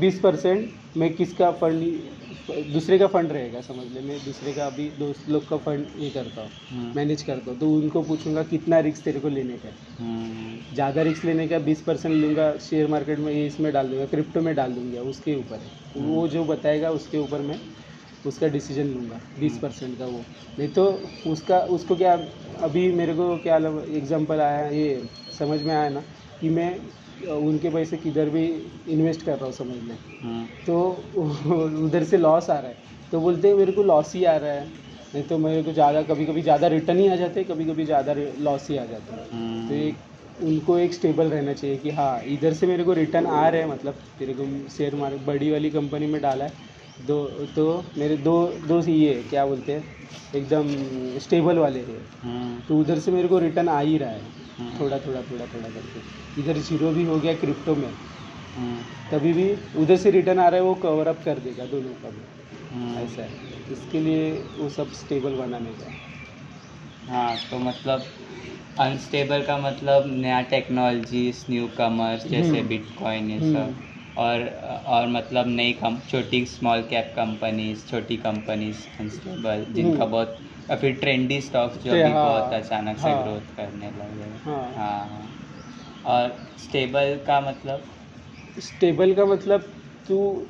बीस 0.00 0.18
परसेंट 0.20 0.70
मैं 0.96 1.14
किसका 1.14 1.50
फंड 1.52 1.82
दूसरे 2.72 2.98
का 2.98 3.06
फंड 3.06 3.32
रहेगा 3.32 3.60
समझ 3.60 3.86
ले। 3.92 4.00
मैं 4.00 4.22
दूसरे 4.24 4.52
का 4.52 4.66
अभी 4.66 4.88
दोस्त 4.98 5.28
लोग 5.28 5.48
का 5.48 5.56
फंड 5.58 5.86
ये 5.96 6.10
करता 6.10 6.40
हूँ 6.42 6.50
हम्म, 6.70 6.92
मैनेज 6.96 7.22
करता 7.22 7.50
हूँ। 7.50 7.58
तो 7.58 7.70
उनको 7.72 8.02
पूछूँगा 8.02 8.42
कितना 8.44 8.78
रिस्क 8.80 9.04
तेरे 9.04 9.20
को 9.20 9.28
लेने 9.28 9.56
का 9.58 9.68
हम्म, 10.00 10.74
ज़्यादा 10.74 11.02
रिस्क 11.02 11.24
लेने 11.24 11.46
का 11.48 11.58
बीस 11.58 11.82
परसेंट 11.82 12.14
लूँगा 12.14 12.56
शेयर 12.60 12.86
मार्केट 12.88 13.18
में 13.18 13.32
ये 13.32 13.46
इसमें 13.46 13.72
डाल 13.72 13.88
दूँगा 13.88 14.06
क्रिप्टो 14.06 14.40
में 14.40 14.54
डाल 14.54 14.72
दूँगा 14.72 15.00
उसके 15.10 15.34
ऊपर। 15.34 15.56
है 15.56 15.70
वो 15.96 16.26
जो 16.28 16.44
बताएगा 16.44 16.90
उसके 16.90 17.18
ऊपर 17.18 17.42
मैं 17.42 17.58
उसका 18.24 18.48
डिसीज़न 18.48 18.86
लूँगा 18.86 19.20
बीस 19.38 19.58
परसेंट 19.58 19.98
का 19.98 20.06
वो। 20.06 20.20
नहीं 20.58 20.68
तो 20.72 20.84
उसका 21.26 21.58
उसको 21.70 21.96
क्या 21.96 22.14
अभी 22.62 22.90
मेरे 22.92 23.14
को 23.14 23.36
क्या 23.38 23.56
एग्जांपल 23.96 24.40
आया 24.40 24.68
ये 24.70 25.08
समझ 25.38 25.62
में 25.62 25.74
आया 25.74 25.88
ना 25.88 26.00
कि 26.40 26.48
मैं 26.50 26.70
उनके 27.28 27.70
पैसे 27.70 27.96
किधर 27.98 28.30
भी 28.30 28.44
इन्वेस्ट 28.88 29.22
कर 29.22 29.36
रहा 29.36 29.44
हूँ 29.44 29.52
समझ 29.52 29.78
लें 29.78 29.96
हम्म, 30.22 30.46
तो 30.66 30.76
उधर 31.86 32.04
से 32.04 32.16
लॉस 32.18 32.50
आ 32.50 32.58
रहा 32.58 32.70
है। 32.70 32.78
तो 33.12 33.20
बोलते 33.20 33.48
हैं 33.48 33.54
मेरे 33.54 33.72
को 33.72 33.82
लॉस 33.82 34.14
ही 34.14 34.24
आ 34.24 34.36
रहा 34.36 34.52
है। 34.52 34.66
नहीं 35.14 35.24
तो 35.24 35.38
मेरे 35.38 35.62
को 35.62 35.72
ज़्यादा 35.72 36.02
कभी 36.04 36.26
कभी 36.26 36.42
ज़्यादा 36.42 36.66
रिटर्न 36.68 36.98
ही 36.98 37.08
आ 37.08 37.16
जाते 37.16 37.40
हैं 37.40 37.48
कभी 37.48 37.66
कभी 37.66 37.84
ज़्यादा 37.84 38.14
लॉस 38.40 38.66
ही 38.70 38.76
आ 38.76 38.84
जाता 38.86 39.12
है। 39.12 39.20
हम्म, 39.32 39.66
तो 39.68 39.74
एक 39.74 40.04
उनको 40.38 40.78
एक 40.78 40.94
स्टेबल 40.94 41.30
रहना 41.30 41.52
चाहिए 41.54 41.76
कि 41.78 41.90
हाँ 41.90 42.22
इधर 42.26 42.52
से 42.54 42.66
मेरे 42.66 42.84
को 42.84 42.92
रिटर्न 42.92 43.26
आ 43.28 43.48
रहे 43.48 43.60
हैं 43.62 43.68
मतलब 43.68 44.02
तेरे 44.18 44.34
को 44.34 44.46
शेयर 44.68 44.94
मार्केट 44.96 45.22
बड़ी 45.22 45.50
वाली 45.50 45.70
कंपनी 45.70 46.06
में 46.06 46.20
डाला 46.20 46.44
है 46.44 46.56
दो 47.06 47.24
तो 47.56 47.64
मेरे 47.98 48.16
दो 48.16 48.34
दो 48.68 48.80
ये 48.82 49.14
क्या 49.30 49.44
बोलते 49.46 49.72
हैं 49.72 49.84
एकदम 50.34 51.18
स्टेबल 51.18 51.58
वाले 51.58 51.78
हैं 51.80 52.00
हम्म, 52.22 52.60
तो 52.68 52.78
उधर 52.80 52.98
से 52.98 53.12
मेरे 53.12 53.28
को 53.28 53.38
रिटर्न 53.38 53.68
आ 53.68 53.78
ही 53.80 53.96
रहा 53.98 54.10
है। 54.10 54.20
हम्म, 54.58 54.78
थोड़ा 54.80 54.98
थोड़ा 54.98 55.20
थोड़ा 55.22 55.46
थोड़ा 55.46 55.68
करके। 55.68 56.42
इधर 56.42 56.58
ज़ीरो 56.58 56.90
भी 56.90 57.04
हो 57.04 57.18
गया 57.20 57.34
क्रिप्टो 57.34 57.74
में। 57.74 57.88
हम्म, 58.56 58.76
तभी 59.12 59.32
भी 59.32 59.48
उधर 59.82 59.96
से 59.96 60.10
रिटर्न 60.10 60.38
आ 60.38 60.48
रहा 60.48 60.60
है 60.60 60.66
वो 60.66 60.74
कवर 60.74 61.08
अप 61.08 61.22
कर 61.24 61.38
देगा 61.38 61.64
दोनों 61.66 61.94
का 62.02 62.10
भी। 62.10 62.38
ऐसा 63.04 63.22
है। 63.22 63.72
इसके 63.72 64.00
लिए 64.00 64.30
वो 64.58 64.68
सब 64.68 64.92
स्टेबल 64.92 65.34
बनाने 65.34 65.70
का 65.72 67.12
हाँ। 67.12 67.36
तो 67.50 67.58
मतलब 67.58 68.02
अनस्टेबल 68.80 69.42
का 69.42 69.56
मतलब 69.58 70.04
नया 70.08 70.40
टेक्नोलॉजीज़ 70.50 71.44
न्यू 71.50 71.68
कमर्स 71.78 72.26
जैसे। 72.26 72.62
बिटकॉइन 72.62 73.30
ये। 73.30 73.52
सब। 73.52 73.74
और 74.18 74.42
और 74.86 75.08
मतलब 75.08 75.46
नई 75.46 75.72
कम 75.72 75.98
छोटी 76.10 76.44
स्मॉल 76.46 76.82
कैप 76.82 77.12
कंपनीज़ 77.16 77.86
छोटी 77.86 78.16
कंपनीज़ 78.16 78.78
अनस्टेबल 79.00 79.66
जिनका 79.72 80.02
हम्म। 80.02 80.10
बहुत 80.10 80.36
या 80.70 80.76
फिर 80.76 80.92
ट्रेंडी 80.92 81.40
स्टॉक्स 81.40 81.84
जो 81.84 81.90
अभी 81.90 82.00
हाँ, 82.02 82.12
बहुत 82.12 82.52
अचानक 82.52 82.98
हाँ, 82.98 83.16
से। 83.16 83.22
ग्रोथ 83.22 83.56
करने 83.56 83.86
लगे। 83.86 84.50
हाँ। 84.50 84.72
हाँ। 84.76 85.22
और 86.04 86.36
स्टेबल 86.58 87.18
का 87.26 87.40
मतलब? 87.40 87.82
स्टेबल 88.60 89.14
का 89.14 89.24
मतलब 89.24 89.60
तू 90.08 90.46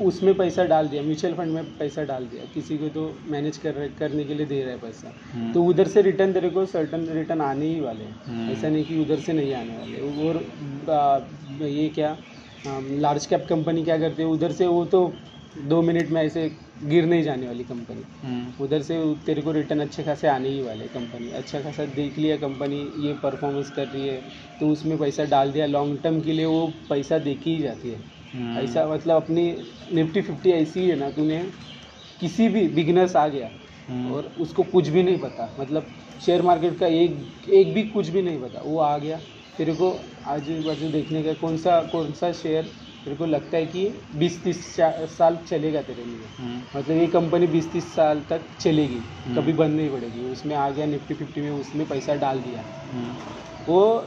उसमें 0.00 0.34
पैसा 0.34 0.64
डाल 0.64 0.88
दिया 0.88 1.02
म्यूचुअल 1.02 1.34
फंड 1.34 1.52
में 1.52 1.64
पैसा 1.78 2.04
डाल 2.04 2.24
दिया 2.24 2.44
किसी 2.54 2.78
को 2.78 2.88
तो 2.88 3.18
मैनेज 3.26 3.56
कर 3.56 3.74
रहे 3.74 3.88
करने 3.88 4.24
के 4.24 4.34
लिए 4.34 4.46
दे 4.46 4.62
रहा 4.62 4.70
है 4.70 4.78
पैसा। 4.78 5.12
हम्म, 5.32 5.52
तो 5.52 5.64
उधर 5.64 5.88
से 5.88 6.02
रिटर्न 6.02 6.32
तेरे 6.32 6.50
को 6.50 6.66
सर्टन 6.66 7.06
रिटर्न 7.06 7.40
आने 7.40 7.66
ही 7.66 7.80
वाले 7.80 8.04
हैं। 8.04 8.16
हम्म। 8.26 8.52
ऐसा 8.52 8.68
नहीं 8.68 8.84
कि 8.84 9.00
उधर 9.00 9.16
से 9.16 9.32
नहीं 9.32 9.54
आने 9.54 9.78
वाले। 9.78 10.28
और 10.28 10.36
आ, 10.90 11.18
ये 11.66 11.88
क्या? 11.88 12.16
लार्ज 12.64 13.26
कैप 13.26 13.46
कंपनी 13.48 13.82
क्या 13.84 13.98
करती 13.98 14.22
है? 14.22 14.28
उधर 14.28 14.52
से 14.52 14.66
वो 14.66 14.84
तो 14.84 15.00
दो 15.68 15.80
मिनट 15.82 16.10
में 16.10 16.22
ऐसे 16.22 16.48
गिर 16.84 17.06
नहीं 17.06 17.22
जाने 17.22 17.46
वाली 17.46 17.64
कंपनी 17.64 18.02
हम्म, 18.24 18.64
उधर 18.64 18.82
से 18.82 18.98
तेरे 19.26 19.42
को 19.42 19.52
रिटर्न 19.52 19.80
अच्छे 19.80 20.02
खासे 20.02 20.28
आने 20.28 20.48
ही 20.48 20.60
वाले 20.62 20.86
कंपनी 20.88 21.30
अच्छा 21.38 21.60
खासा 21.60 21.84
देख 21.94 22.18
लिया 22.18 22.36
कंपनी 22.36 22.80
ये 23.06 23.12
परफॉर्मेंस 23.22 23.70
कर 23.70 23.86
रही 23.86 24.06
है 24.06 24.20
तो 24.60 24.68
उसमें 24.68 24.96
पैसा 24.98 25.24
डाल 25.26 25.52
दिया। 25.52 25.66
लॉन्ग 25.66 25.98
टर्म 26.02 26.20
के 26.20 26.32
लिए 26.32 26.44
वो 26.46 26.66
पैसा 26.90 27.18
देखी 27.18 27.54
ही 27.56 27.62
जाती 27.62 27.90
है। 27.90 27.98
हम्म, 28.34 28.58
ऐसा 28.58 28.86
मतलब 28.88 29.22
अपनी 29.22 29.46
निफ्टी 29.92 30.20
फिफ्टी 30.22 30.50
ऐसी 30.52 30.88
है 30.88 30.96
ना 30.96 31.10
तूने 31.10 31.42
किसी 32.20 32.48
भी 32.48 32.66
बिगनर्स 32.74 33.16
आ 33.16 33.26
गया 33.28 33.50
हम्म, 33.88 34.12
और 34.12 34.32
उसको 34.38 34.62
कुछ 34.64 34.88
भी 34.88 35.02
नहीं 35.02 35.18
पता। 35.18 35.54
मतलब 35.60 35.90
शेयर 36.20 36.42
मार्केट 36.42 36.78
का 36.78 36.86
एक 36.86 37.48
एक 37.50 37.74
भी 37.74 37.82
कुछ 37.88 38.08
भी 38.08 38.22
नहीं 38.22 38.38
पता। 38.40 38.60
वो 38.64 38.78
आ 38.80 38.96
गया 38.98 39.20
तेरे 39.58 39.72
को 39.74 39.90
आजू 40.26 40.62
बाजू 40.62 40.88
देखने 40.92 41.22
का 41.22 41.32
कौन 41.40 41.56
सा 41.56 41.80
कौन 41.92 42.12
सा 42.12 42.32
शेयर 42.34 42.62
तेरे 43.04 43.16
को 43.16 43.26
लगता 43.26 43.56
है 43.56 43.66
कि 43.66 43.88
बीस 44.14 44.42
तीस 44.44 44.64
साल 44.76 45.36
चलेगा 45.48 45.80
तेरे 45.82 46.04
लिए। 46.04 46.26
हम्म, 46.38 46.78
मतलब 46.78 46.96
ये 46.96 47.06
कंपनी 47.08 47.46
बीस 47.46 47.70
तीस 47.72 47.94
साल 47.94 48.20
तक 48.30 48.48
चलेगी 48.60 48.96
हम्म। 48.96 49.34
कभी 49.36 49.52
बंद 49.52 49.76
नहीं 49.76 49.90
पड़ेगी। 49.90 50.32
उसमें 50.32 50.54
आ 50.56 50.68
गया 50.70 50.86
निफ्टी 50.86 51.14
फिफ्टी 51.14 51.40
में 51.40 51.50
उसमें 51.50 51.86
पैसा 51.88 52.14
डाल 52.16 52.40
दिया। 52.40 52.62
हम्म, 52.92 53.12
वो 53.68 54.04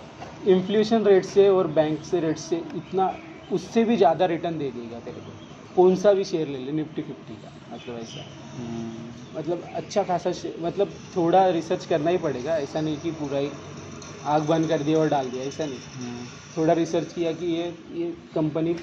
इन्फ्लेशन 0.47 1.05
रेट 1.05 1.25
से 1.25 1.47
और 1.49 1.67
बैंक 1.79 2.03
से 2.03 2.19
रेट 2.19 2.37
से 2.37 2.61
इतना 2.75 3.13
उससे 3.51 3.83
भी 3.83 3.95
ज़्यादा 3.97 4.25
रिटर्न 4.25 4.57
दे 4.57 4.69
देगा 4.71 4.99
तेरे 4.99 5.21
को। 5.21 5.31
कौन 5.75 5.95
सा 5.95 6.13
भी 6.13 6.23
शेयर 6.23 6.47
ले 6.47 6.57
ले 6.57 6.71
निफ्टी 6.71 7.01
फिफ्टी 7.01 7.33
का 7.35 7.51
मतलब 7.73 7.99
ऐसा। 7.99 8.25
मतलब 9.33 9.63
अच्छा 9.75 10.03
खासा 10.03 10.31
मतलब 10.61 10.93
थोड़ा 11.15 11.47
रिसर्च 11.49 11.85
करना 11.85 12.11
ही 12.11 12.17
पड़ेगा। 12.17 12.57
ऐसा 12.57 12.81
नहीं 12.81 12.97
कि 12.97 13.11
पूरा 13.11 13.37
ही 13.37 13.49
आग 14.23 14.41
बंद 14.43 14.67
कर 14.67 14.81
दिया 14.83 14.99
और 14.99 15.09
डाल 15.09 15.29
दिया 15.29 15.43
ऐसा 15.43 15.65
नहीं। 15.65 15.79
हम्म, 15.95 16.25
थोड़ा 16.57 16.73
रिसर्च 16.73 17.13
किया 17.13 17.31
कि 17.33 17.45
ये 17.45 17.65
ये 17.91 18.11
कंपनी 18.35 18.73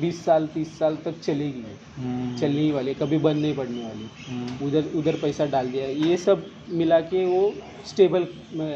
बीस 0.00 0.24
साल 0.24 0.46
तीस 0.54 0.78
साल 0.78 0.96
तक 0.96 1.18
चलेगी। 1.18 1.62
हम्म, 1.98 2.36
चलने 2.36 2.60
ही 2.60 2.70
वाली 2.72 2.94
कभी 2.94 3.18
बंद 3.18 3.42
नहीं 3.42 3.54
पड़ने 3.56 3.82
वाली। 3.82 4.08
हम्म, 4.28 4.66
उधर 4.66 4.84
उधर 4.94 5.16
पैसा 5.22 5.46
डाल 5.46 5.70
दिया। 5.70 5.86
ये 5.86 6.16
सब 6.16 6.46
मिला 6.70 7.00
के 7.00 7.24
वो 7.24 7.42
स्टेबल 7.86 8.26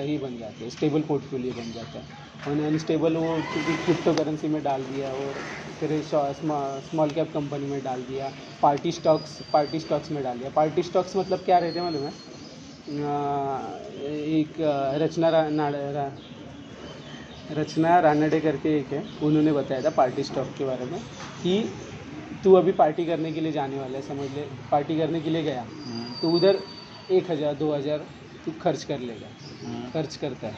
ही 0.06 0.16
बन 0.18 0.36
जाते 0.38 0.64
हैं 0.64 0.70
स्टेबल 0.70 1.02
पोर्टफोलियो 1.08 1.52
बन 1.54 1.72
जाता 1.72 1.98
है। 1.98 2.18
और 2.46 2.60
अनस्टेबल 2.64 3.16
वो 3.16 3.40
क्योंकि 3.52 3.74
क्रिप्टो 3.76 4.12
करेंसी 4.14 4.48
में 4.48 4.62
डाल 4.62 4.82
दिया 4.84 5.12
और 5.14 5.34
फिर 5.80 6.00
स्मॉल 6.04 7.10
कैप 7.10 7.30
कंपनी 7.34 7.66
में 7.66 7.82
डाल 7.82 8.02
दिया। 8.02 8.32
पार्टी 8.62 8.92
स्टॉक्स 8.92 9.38
पार्टी 9.52 9.78
स्टॉक्स 9.80 10.10
में 10.10 10.22
डाल 10.24 10.38
दिया। 10.38 10.50
पार्टी 10.56 10.82
स्टॉक्स 10.82 11.16
मतलब 11.16 11.38
क्या 11.44 11.58
रहते 11.58 11.78
हैं 11.78 11.86
मालूम 11.86 12.04
है? 12.04 12.10
अ, 12.10 12.39
एक 12.88 14.54
रचना 15.02 15.28
रा, 15.28 15.42
रा, 15.50 16.10
रचना 17.52 17.98
रानडे 18.00 18.40
करके 18.40 18.76
एक 18.78 18.92
है। 18.92 19.02
उन्होंने 19.22 19.52
बताया 19.52 19.82
था 19.84 19.90
पार्टी 19.90 20.22
स्टॉक 20.22 20.54
के 20.58 20.64
बारे 20.64 20.84
में 20.84 20.98
कि 21.42 21.62
तू 22.44 22.52
अभी 22.54 22.72
पार्टी 22.72 23.04
करने 23.06 23.32
के 23.32 23.40
लिए 23.40 23.52
जाने 23.52 23.78
वाला 23.80 23.98
है 23.98 24.02
समझ 24.02 24.30
ले। 24.30 24.42
पार्टी 24.70 24.96
करने 24.98 25.20
के 25.20 25.30
लिए 25.30 25.42
गया। 25.42 25.60
हम्म, 25.62 26.04
तो 26.22 26.30
उधर 26.30 26.58
एक 27.10 27.30
हज़ार 27.30 27.54
दो 27.54 27.72
हज़ार 27.74 28.04
तू 28.44 28.52
खर्च 28.62 28.84
कर 28.84 28.98
लेगा। 28.98 29.28
हम्म, 29.64 29.90
खर्च 29.90 30.16
करता 30.16 30.46
है। 30.46 30.54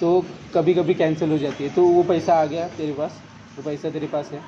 तो 0.00 0.24
कभी 0.54 0.74
कभी 0.74 0.94
कैंसिल 0.94 1.30
हो 1.30 1.38
जाती 1.38 1.64
है। 1.64 1.70
तो 1.70 1.86
वो 1.86 2.02
पैसा 2.02 2.34
आ 2.34 2.44
गया 2.44 2.68
तेरे 2.68 2.92
पास? 2.92 3.20
वो 3.56 3.62
पैसा 3.62 3.90
तेरे 3.90 4.06
पास 4.06 4.30
है? 4.32 4.40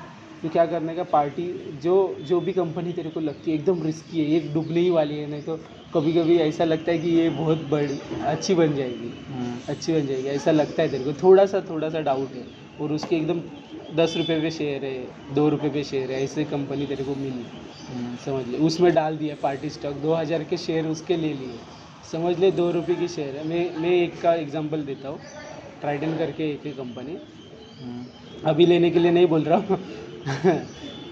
तो 0.43 0.49
क्या 0.49 0.65
करने 0.65 0.93
का 0.95 1.03
पार्टी 1.11 1.43
जो 1.83 1.93
जो 2.21 2.39
भी 2.41 2.53
कंपनी 2.53 2.91
तेरे 2.93 3.09
को 3.09 3.19
लगती 3.19 3.51
है 3.51 3.57
एकदम 3.57 3.83
रिस्की 3.83 4.19
है 4.19 4.25
ये 4.31 4.39
डूबने 4.53 4.79
ही 4.79 4.89
वाली 4.89 5.17
है 5.17 5.29
नहीं 5.29 5.41
तो 5.41 5.55
कभी 5.93 6.13
कभी 6.13 6.37
ऐसा 6.39 6.63
लगता 6.63 6.91
है 6.91 6.97
कि 6.99 7.09
ये 7.09 7.29
बहुत 7.29 7.57
बड़ी 7.69 7.99
अच्छी 8.25 8.55
बन 8.55 8.75
जाएगी। 8.75 9.11
हम्म, 9.27 9.57
अच्छी 9.69 9.93
बन 9.93 10.07
जाएगी 10.07 10.27
ऐसा 10.27 10.51
लगता 10.51 10.81
है 10.81 10.89
तेरे 10.89 11.03
को। 11.03 11.13
थोड़ा 11.13 11.45
सा 11.45 11.61
थोड़ा 11.69 11.89
सा 11.89 11.99
डाउट 12.01 12.33
है 12.35 12.45
और 12.81 12.91
उसके 12.91 13.15
एकदम 13.15 13.41
दस 13.95 14.13
रुपये 14.17 14.39
पे 14.41 14.51
शेयर 14.51 14.85
है 14.85 15.35
दो 15.35 15.47
रुपये 15.49 15.69
पे 15.69 15.83
शेयर 15.83 16.11
है 16.11 16.23
ऐसे 16.23 16.43
कंपनी 16.45 16.85
तेरे 16.85 17.03
को 17.03 17.15
मिली। 17.15 17.45
हम्म, 17.89 18.15
समझ 18.25 18.47
ले 18.47 18.57
उसमें 18.67 18.93
डाल 18.93 19.17
दिया 19.17 19.35
पार्टी 19.43 19.69
स्टॉक 19.69 19.95
दो 20.01 20.13
हज़ार 20.13 20.43
के 20.43 20.57
शेयर 20.57 20.87
उसके 20.87 21.17
ले 21.17 21.33
लिए। 21.33 21.59
समझ 22.11 22.37
ले 22.39 22.51
दो 22.51 22.69
रुपये 22.71 22.95
की 22.95 23.07
शेयर 23.07 23.35
है। 23.35 23.47
मैं 23.47 23.65
मैं 23.81 23.91
एक 23.93 24.21
का 24.21 24.33
एग्जांपल 24.35 24.83
देता 24.83 25.09
हूँ 25.09 25.19
ट्राइडन 25.81 26.17
करके 26.17 26.51
एक 26.51 26.65
है 26.65 26.71
कंपनी 26.73 27.17
हम्म, 27.81 28.05
अभी 28.45 28.65
लेने 28.65 28.89
के 28.91 28.99
लिए 28.99 29.11
नहीं 29.11 29.27
बोल 29.27 29.43
रहा 29.43 29.57
हूँ। 29.59 29.77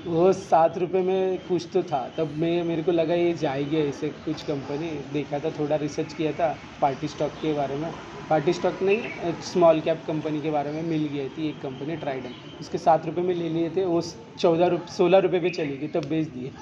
वो 0.06 0.32
सात 0.34 0.78
रुपये 0.78 1.02
में 1.04 1.44
कुछ 1.46 1.68
तो 1.74 1.82
था। 1.84 2.08
तब 2.18 2.34
मैं, 2.38 2.64
मेरे 2.64 2.84
को 2.84 2.92
लगा 2.92 3.14
ये 3.16 3.34
जाएगी 3.36 3.78
ऐसे 3.80 4.10
कुछ 4.12 4.42
कंपनी 4.44 4.90
देखा 5.12 5.40
था, 5.40 5.52
थोड़ा 5.60 5.76
रिसर्च 5.78 6.14
किया 6.14 6.32
था 6.34 6.48
पार्टी 6.82 7.08
स्टॉक 7.08 7.38
के 7.42 7.54
बारे 7.54 7.78
में। 7.78 7.92
पार्टी 8.30 8.54
स्टॉक 8.54 8.82
नहीं 8.82 9.34
स्मॉल 9.44 9.82
कैप 9.82 10.04
कंपनी 10.08 10.42
के 10.42 10.52
बारे 10.52 10.72
में 10.72 10.82
मिल 10.84 11.06
गई 11.08 11.30
थी, 11.30 11.50
एक 11.50 11.62
कंपनी 11.62 11.96
ट्राइडन 11.98 12.36
उसके 12.60 12.78
सात 12.78 13.06
रुपये 13.06 13.24
में 13.24 13.34
ले 13.36 13.50
लिए 13.50 13.70
थे, 13.72 13.86
वो 13.86 14.02
चौदह 14.40 14.68
रुपये 14.68 14.94
सोलह 14.94 15.18
रुपये 15.20 15.40
पे 15.42 15.50
चली 15.52 15.78
गई, 15.78 15.88
तब 15.90 16.08
बेच 16.10 16.28
दिए। 16.30 16.54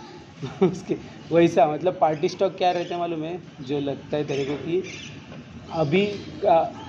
उसके 0.72 1.00
वैसा 1.32 1.66
मतलब 1.68 1.98
पार्टी 2.02 2.30
स्टॉक 2.30 2.58
क्या 2.58 2.72
रहता 2.72 2.96
है 2.96 3.00
मालूम 3.00 3.24
है? 3.24 3.42
जो 3.62 3.80
लगता 3.80 4.18
है 4.18 4.24
तेरे 4.28 4.46
को 4.46 4.58
कि 4.60 4.82
अभी 5.70 6.06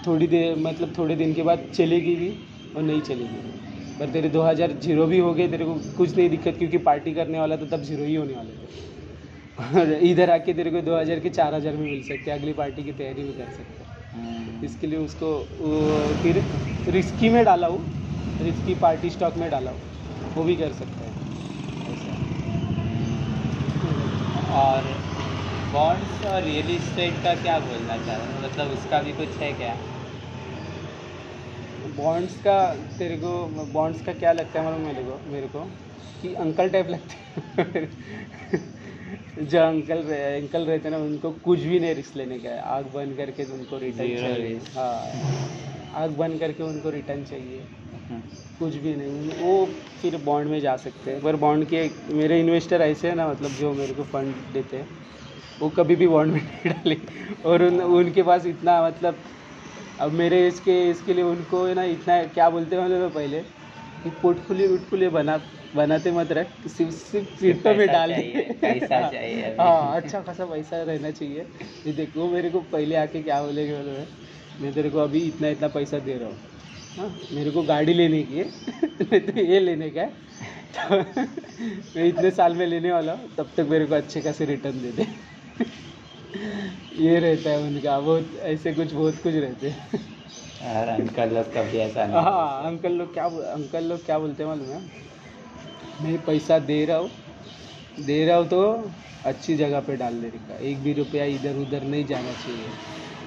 थोड़ी 0.06 0.26
देर 0.28 0.56
मतलब 0.58 0.92
थोड़े 0.98 1.16
दिन 1.16 1.34
के 1.34 1.42
बाद 1.44 1.70
चलेगी 1.74 2.16
भी 2.16 2.30
और 2.74 2.82
नहीं 2.82 3.02
चलेगी। 3.02 3.44
पर 4.00 4.10
तेरे 4.10 4.28
2000 4.30 4.72
ज़ीरो 4.82 5.06
भी 5.06 5.18
हो 5.18 5.32
गए 5.34 5.48
तेरे 5.48 5.64
को 5.64 5.74
कुछ 5.96 6.16
नहीं 6.16 6.28
दिक्कत 6.30 6.54
क्योंकि 6.58 6.78
पार्टी 6.84 7.12
करने 7.14 7.40
वाला 7.40 7.56
तो 7.56 7.66
तब 7.66 7.82
ज़ीरो 7.82 8.04
ही 8.04 8.14
होने 8.14 8.34
वाले 8.34 8.52
थे। 8.52 8.68
और 9.78 9.92
इधर 10.04 10.30
आके 10.30 10.52
तेरे 10.54 10.70
को 10.70 10.80
2000 10.82 11.18
के 11.20 11.28
4000 11.30 11.76
में 11.76 11.86
मिल 11.86 12.02
सकते 12.02 12.30
अगली 12.30 12.52
पार्टी 12.54 12.84
की 12.84 12.92
तैयारी 12.92 13.22
भी 13.22 13.32
कर 13.32 13.50
सकते 13.50 13.84
हैं। 13.84 13.90
हम्म, 14.14 14.64
इसके 14.66 14.86
लिए 14.86 14.98
उसको 15.00 15.32
फिर 16.22 16.42
रिस्की 16.94 17.28
में 17.28 17.44
डाला 17.44 17.66
हूँ 17.66 17.80
रिस्की 18.40 18.74
पार्टी 18.82 19.10
स्टॉक 19.10 19.36
में 19.36 19.48
डाला 19.50 19.70
हूँ 19.70 20.32
वो 20.36 20.44
भी 20.44 20.56
कर 20.56 20.72
सकते 20.72 21.04
हैं। 21.04 21.14
और 24.60 24.82
बॉन्ड्स 25.72 26.24
और 26.26 26.42
रियल 26.42 26.70
इस्टेट 26.76 27.22
का 27.24 27.34
क्या 27.42 27.58
बोलना 27.60 27.96
चाह 27.98 28.16
रहे 28.16 28.26
हो? 28.26 28.40
मतलब 28.44 28.66
उसका 28.78 29.00
भी 29.02 29.12
कुछ 29.12 29.40
है 29.42 29.52
क्या? 29.52 29.74
बॉन्ड्स 31.96 32.34
का 32.42 32.74
तेरे 32.98 33.16
को 33.16 33.46
बॉन्ड्स 33.72 34.04
का 34.04 34.12
क्या 34.12 34.32
लगता 34.32 34.60
है 34.60 34.66
मालूम 34.66 34.86
मेरे 34.86 35.02
को 35.02 35.32
मेरे 35.32 35.46
को? 35.46 35.70
कि 36.22 36.34
अंकल 36.34 36.68
टाइप 36.68 36.88
लगते 36.88 37.14
हैं। 37.62 37.90
जो 39.46 39.58
अंकल 39.60 39.98
रहे 39.98 40.40
अंकल 40.40 40.66
रहते 40.66 40.90
ना 40.90 40.96
उनको 40.96 41.30
कुछ 41.30 41.60
भी 41.60 41.80
नहीं 41.80 41.94
रिस्क 41.94 42.16
लेने 42.16 42.38
का 42.38 42.48
है। 42.48 42.60
आग 42.60 42.84
बंद 42.84 43.16
करके 43.16 43.44
उनको 43.44 43.78
रिटर्न 43.78 44.08
चाहिए। 44.08 44.56
हाँ। 44.56 46.02
आग 46.02 46.10
बंद 46.10 46.38
करके 46.40 46.62
उनको 46.62 46.90
रिटर्न 46.90 47.24
चाहिए। 47.24 47.60
हम्म, 48.10 48.20
कुछ 48.58 48.74
भी 48.74 48.94
नहीं। 48.94 49.30
वो 49.40 49.66
फिर 50.02 50.16
बॉन्ड 50.16 50.50
में 50.50 50.60
जा 50.60 50.76
सकते 50.76 51.10
हैं। 51.10 51.20
पर 51.20 51.36
बॉन्ड 51.36 51.64
के 51.64 51.90
मेरे 52.10 52.40
इन्वेस्टर 52.40 52.80
ऐसे 52.80 53.08
हैं 53.08 53.16
ना 53.16 53.28
मतलब 53.28 53.50
जो 53.50 53.72
मेरे 53.72 53.94
को 53.94 54.02
फंड 54.02 54.34
देते 54.52 54.76
हैं 54.76 54.88
वो 55.60 55.68
कभी 55.68 55.96
भी 55.96 56.06
बॉन्ड 56.06 56.32
में 56.32 56.40
नहीं 56.40 56.72
डाले। 56.72 56.96
और 57.44 57.62
उन, 57.62 57.80
उनके 57.80 58.22
पास 58.22 58.46
इतना 58.46 58.86
मतलब 58.86 59.14
अब 60.00 60.12
मेरे 60.14 60.46
इसके 60.48 60.72
इसके 60.90 61.14
लिए 61.14 61.24
उनको 61.24 61.64
है 61.66 61.74
ना 61.74 61.82
इतना 61.86 62.22
क्या 62.28 62.48
बोलते 62.50 62.76
हैं 62.76 62.84
मतलब 62.84 63.14
पहले? 63.14 63.42
कि 64.04 64.10
पोर्टफोलियो 64.12 64.68
वोर्टफोलियो 64.70 65.10
बना 65.10 65.36
बनाते 65.74 66.12
मत 66.12 66.32
रख 66.32 66.66
सिर्फ़ 66.68 66.92
सिर्फ़ 66.94 67.28
क्रिप्टो 67.38 67.74
में 67.74 67.90
डाल 67.90 68.14
दे 68.14 68.22
अभी। 68.62 68.80
हाँ 69.58 69.96
अच्छा 69.96 70.20
खासा 70.22 70.46
पैसा 70.46 70.82
रहना 70.82 71.10
चाहिए। 71.10 71.42
ये 71.86 71.92
देखो 71.92 72.30
मेरे 72.30 72.50
को 72.50 72.60
पहले 72.66 72.96
आके 72.96 73.22
क्या 73.22 73.42
बोलेगे 73.42 73.76
बोलो 73.76 73.92
है 73.92 74.08
मैं 74.58 74.72
तेरे 74.74 74.90
को 74.90 74.98
अभी 74.98 75.20
इतना 75.28 75.48
इतना 75.48 75.68
पैसा 75.70 75.98
दे 76.00 76.16
रहा 76.18 76.28
हूँ। 76.28 76.46
हाँ 76.96 77.08
मेरे 77.32 77.50
को 77.50 77.62
गाड़ी 77.64 77.92
लेने 77.94 78.22
की? 78.24 78.36
है 78.36 78.44
नहीं 79.02 79.20
तो 79.26 79.40
ये 79.40 79.60
लेने 79.60 79.90
का 79.90 80.00
है। 80.02 80.10
तो 80.74 81.00
मैं 81.96 82.04
इतने 82.06 82.30
साल 82.32 82.54
में 82.56 82.66
लेने 82.66 82.92
वाला 82.92 83.12
हूँ 83.14 83.34
तब 83.36 83.54
तक 83.56 83.66
मेरे 83.70 83.86
को 83.86 83.94
अच्छे 83.94 84.22
खासे 84.22 84.46
रिटर्न 84.46 84.80
दे 84.80 84.92
दे। 84.92 85.06
ये 86.34 87.18
रहता 87.20 87.50
है 87.50 87.58
उनका 87.60 87.98
बहुत 88.00 88.34
ऐसे 88.46 88.72
कुछ 88.74 88.92
बहुत 88.92 89.18
कुछ 89.22 89.34
रहते 89.36 89.70
हैं। 89.70 90.00
और 90.60 90.88
अंकल 90.90 91.34
लोग 91.34 91.52
कभी 91.54 91.78
ऐसा 91.80 92.06
नहीं 92.06 92.24
हाँ 92.24 92.64
अंकल 92.66 92.92
लोग 92.94 93.12
क्या 93.14 93.24
अंकल 93.52 93.84
लोग 93.84 94.04
क्या 94.04 94.18
बोलते 94.18 94.42
हैं 94.42 94.50
मालूम 94.50 94.70
है? 94.70 94.80
मैं 95.98 96.16
पैसा 96.24 96.58
दे 96.60 96.84
रहा 96.84 96.96
हूँ 96.98 97.10
दे 97.98 98.24
रहा 98.26 98.36
हूँ 98.38 98.48
तो 98.48 98.60
अच्छी 99.24 99.56
जगह 99.56 99.80
पे 99.82 99.96
डाल 99.96 100.20
देने 100.20 100.38
का 100.40 100.56
एक 100.68 100.82
भी 100.82 100.92
रुपया 100.94 101.24
इधर 101.34 101.56
उधर 101.58 101.84
नहीं 101.84 102.06
जाना 102.06 102.34
चाहिए। 102.34 102.76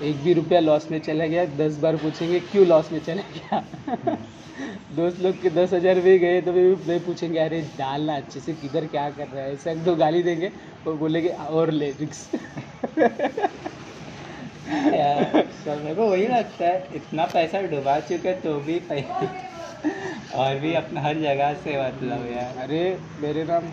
एक 0.01 0.23
भी 0.23 0.33
रुपया 0.33 0.59
लॉस 0.59 0.89
में 0.91 0.99
चला 1.01 1.25
गया 1.27 1.45
दस 1.57 1.77
बार 1.79 1.97
पूछेंगे 1.97 2.39
क्यों 2.41 2.65
लॉस 2.67 2.91
में 2.91 2.99
चला 3.01 3.23
गया? 3.31 3.61
दोस्त 4.91 5.19
लोग 5.19 5.41
के 5.41 5.49
दस 5.51 5.73
हज़ार 5.73 5.99
भी 5.99 6.17
गए 6.19 6.41
तो 6.41 6.51
भी 6.53 6.63
मैं 6.87 6.99
पूछेंगे 7.05 7.39
अरे 7.39 7.61
डालना 7.77 8.15
अच्छे 8.17 8.39
से 8.39 8.53
किधर 8.53 8.85
क्या 8.87 9.09
कर 9.11 9.27
रहा 9.27 9.43
है? 9.43 9.53
ऐसा 9.53 9.71
एक 9.71 9.83
दो 9.83 9.95
गाली 9.95 10.21
देंगे 10.23 10.51
और 10.87 10.95
बोलेंगे 10.97 11.29
और 11.29 11.71
ले 11.71 11.89
रिक्स. 11.99 12.29
यार 14.93 15.49
सब 15.55 15.81
मेरे 15.83 15.95
को 15.95 16.07
वही 16.09 16.27
लगता 16.27 16.65
है 16.65 16.89
इतना 16.95 17.25
पैसा 17.33 17.61
डुबा 17.63 17.99
चुके 18.01 18.33
तो 18.41 18.59
भी 18.59 18.77
और 20.33 20.59
भी 20.59 20.73
अपना 20.75 21.01
हर 21.01 21.19
जगह 21.21 21.53
से 21.63 21.77
मतलब 21.79 22.27
यार। 22.27 22.57
अरे 22.63 22.83
मेरे 23.21 23.43
नाम 23.43 23.71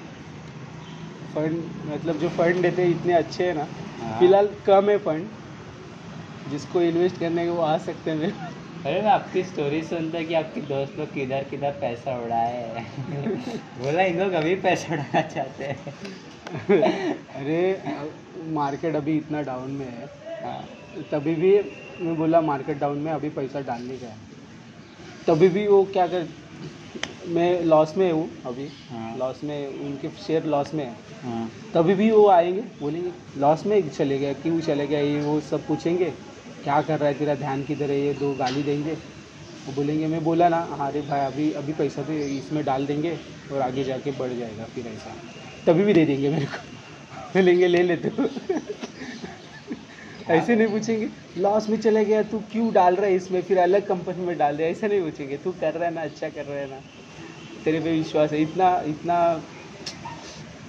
फंड 1.35 1.63
मतलब 1.91 2.19
जो 2.19 2.29
फंड 2.31 2.63
देते 2.63 2.83
हैं 2.83 2.91
इतने 2.91 3.13
अच्छे 3.15 3.45
हैं 3.45 3.55
ना। 3.55 3.67
हाँ। 4.01 4.19
फ़िलहाल 4.19 4.49
कम 4.67 4.91
है 4.91 4.97
फंड 4.99 6.51
जिसको 6.51 6.83
इन्वेस्ट 6.83 7.21
करने 7.21 7.45
के 7.45 7.51
वो 7.51 7.61
आ 7.63 7.77
सकते 7.81 8.11
हैं 8.11 8.19
मेरे। 8.19 8.33
अरे 8.87 9.01
मैं 9.03 9.11
आपकी 9.11 9.43
स्टोरी 9.45 9.83
सुनता 9.83 10.23
कि 10.23 10.35
आपके 10.35 10.61
दोस्त 10.61 10.99
लोग 10.99 11.13
किधर 11.15 11.43
किधर 11.45 11.71
पैसा 11.81 12.17
उड़ाए 12.19 12.85
बोला 13.79 14.03
इन 14.03 14.21
लोग 14.21 14.33
अभी 14.33 14.55
पैसा 14.57 14.93
उड़ाना 14.95 15.21
चाहते 15.21 15.65
हैं? 15.65 15.95
अरे 17.37 17.61
मार्केट 18.55 18.97
अभी 18.97 19.17
इतना 19.17 19.43
डाउन 19.43 19.71
में 19.71 19.87
है। 19.87 20.09
हाँ, 20.45 20.63
तभी 21.13 21.35
भी 21.35 21.53
मैं 22.01 22.17
बोला 22.17 22.41
मार्केट 22.41 22.79
डाउन 22.81 22.99
में 22.99 23.13
अभी 23.13 23.29
पैसा 23.29 23.61
डालने 23.61 23.97
का 23.97 24.07
है। 24.07 24.19
तभी 25.27 25.49
भी 25.49 25.67
वो 25.67 25.83
क्या 25.93 26.07
कर 26.07 26.27
मैं 27.29 27.51
लॉस 27.65 27.95
में 27.97 28.11
हूँ 28.13 28.29
अभी। 28.47 28.69
हाँ। 28.91 29.17
लॉस 29.19 29.41
में 29.45 29.67
उनके 29.67 30.09
शेयर 30.27 30.47
लॉस 30.47 30.75
में 30.75 30.85
है। 30.85 30.97
हाँ, 31.25 31.51
तभी 31.75 31.95
भी 31.95 32.11
वो 32.11 32.27
आएँगे 32.29 32.61
बोलेंगे 32.81 33.13
लॉस 33.41 33.67
में 33.67 33.89
चले 33.89 34.19
गया 34.19 34.33
क्यों 34.33 34.61
चले 34.61 34.87
गया 34.87 35.01
ये 35.01 35.21
वो 35.21 35.41
सब 35.41 35.67
पूछेंगे? 35.67 36.13
क्या 36.65 36.81
कर 36.83 36.99
रहा 37.01 37.09
है? 37.09 37.15
तेरा 37.15 37.35
ध्यान 37.35 37.63
किधर 37.65 37.91
है? 37.91 37.99
ये 37.99 38.13
दो 38.15 38.35
गाली 38.37 38.63
देंगे। 38.63 38.95
वो 39.67 39.73
बोलेंगे, 39.75 40.07
मैं 40.07 40.23
बोला 40.25 40.49
ना 40.49 40.59
हाँ 40.79 40.91
रे 40.93 41.03
भाई, 41.03 41.21
अभी 41.23 41.53
अभी 41.55 41.73
पैसा 41.75 42.03
तो 42.03 42.13
इसमें 42.13 42.65
डाल 42.65 42.87
देंगे 42.87 43.19
और 43.51 43.61
आगे 43.63 43.85
जाके 43.85 44.13
बढ़ 44.13 44.33
जाएगा 44.35 44.67
फिर 44.75 44.87
ऐसा। 44.89 45.17
तभी 45.67 45.85
भी 45.85 45.93
दे 45.95 46.05
देंगे 46.07 46.31
मेरे 46.31 46.47
को। 46.47 46.59
बोलेंगे 47.35 47.67
ले 47.69 47.83
लेते 47.83 48.11
तू 48.11 48.29
ऐसे 50.31 50.55
नहीं 50.57 50.69
पूछेंगे 50.69 51.11
लॉस 51.39 51.69
में 51.69 51.77
चले 51.79 52.05
गया, 52.05 52.23
तू 52.23 52.41
क्यों 52.53 52.73
डाल 52.73 52.97
रहा 52.97 53.07
है 53.07 53.15
इसमें? 53.17 53.41
फिर 53.43 53.59
अलग 53.59 53.87
कंपनी 53.89 54.25
में 54.27 54.37
डाल 54.39 54.57
दे। 54.57 54.65
ऐसा 54.71 54.87
नहीं 54.87 55.01
पूछेंगे, 55.03 55.37
तू 55.39 55.53
कर 55.63 55.75
रहा 55.75 55.89
है 55.89 55.95
ना 55.95 56.03
अच्छा 56.03 56.29
कर 56.29 56.47
रहा 56.47 56.59
है 56.59 56.67
ना? 56.71 56.83
तेरे 57.65 57.81
पे 57.81 57.93
विश्वास 57.93 58.33
है? 58.33 58.41
इतना 58.43 58.71
इतना 58.87 59.19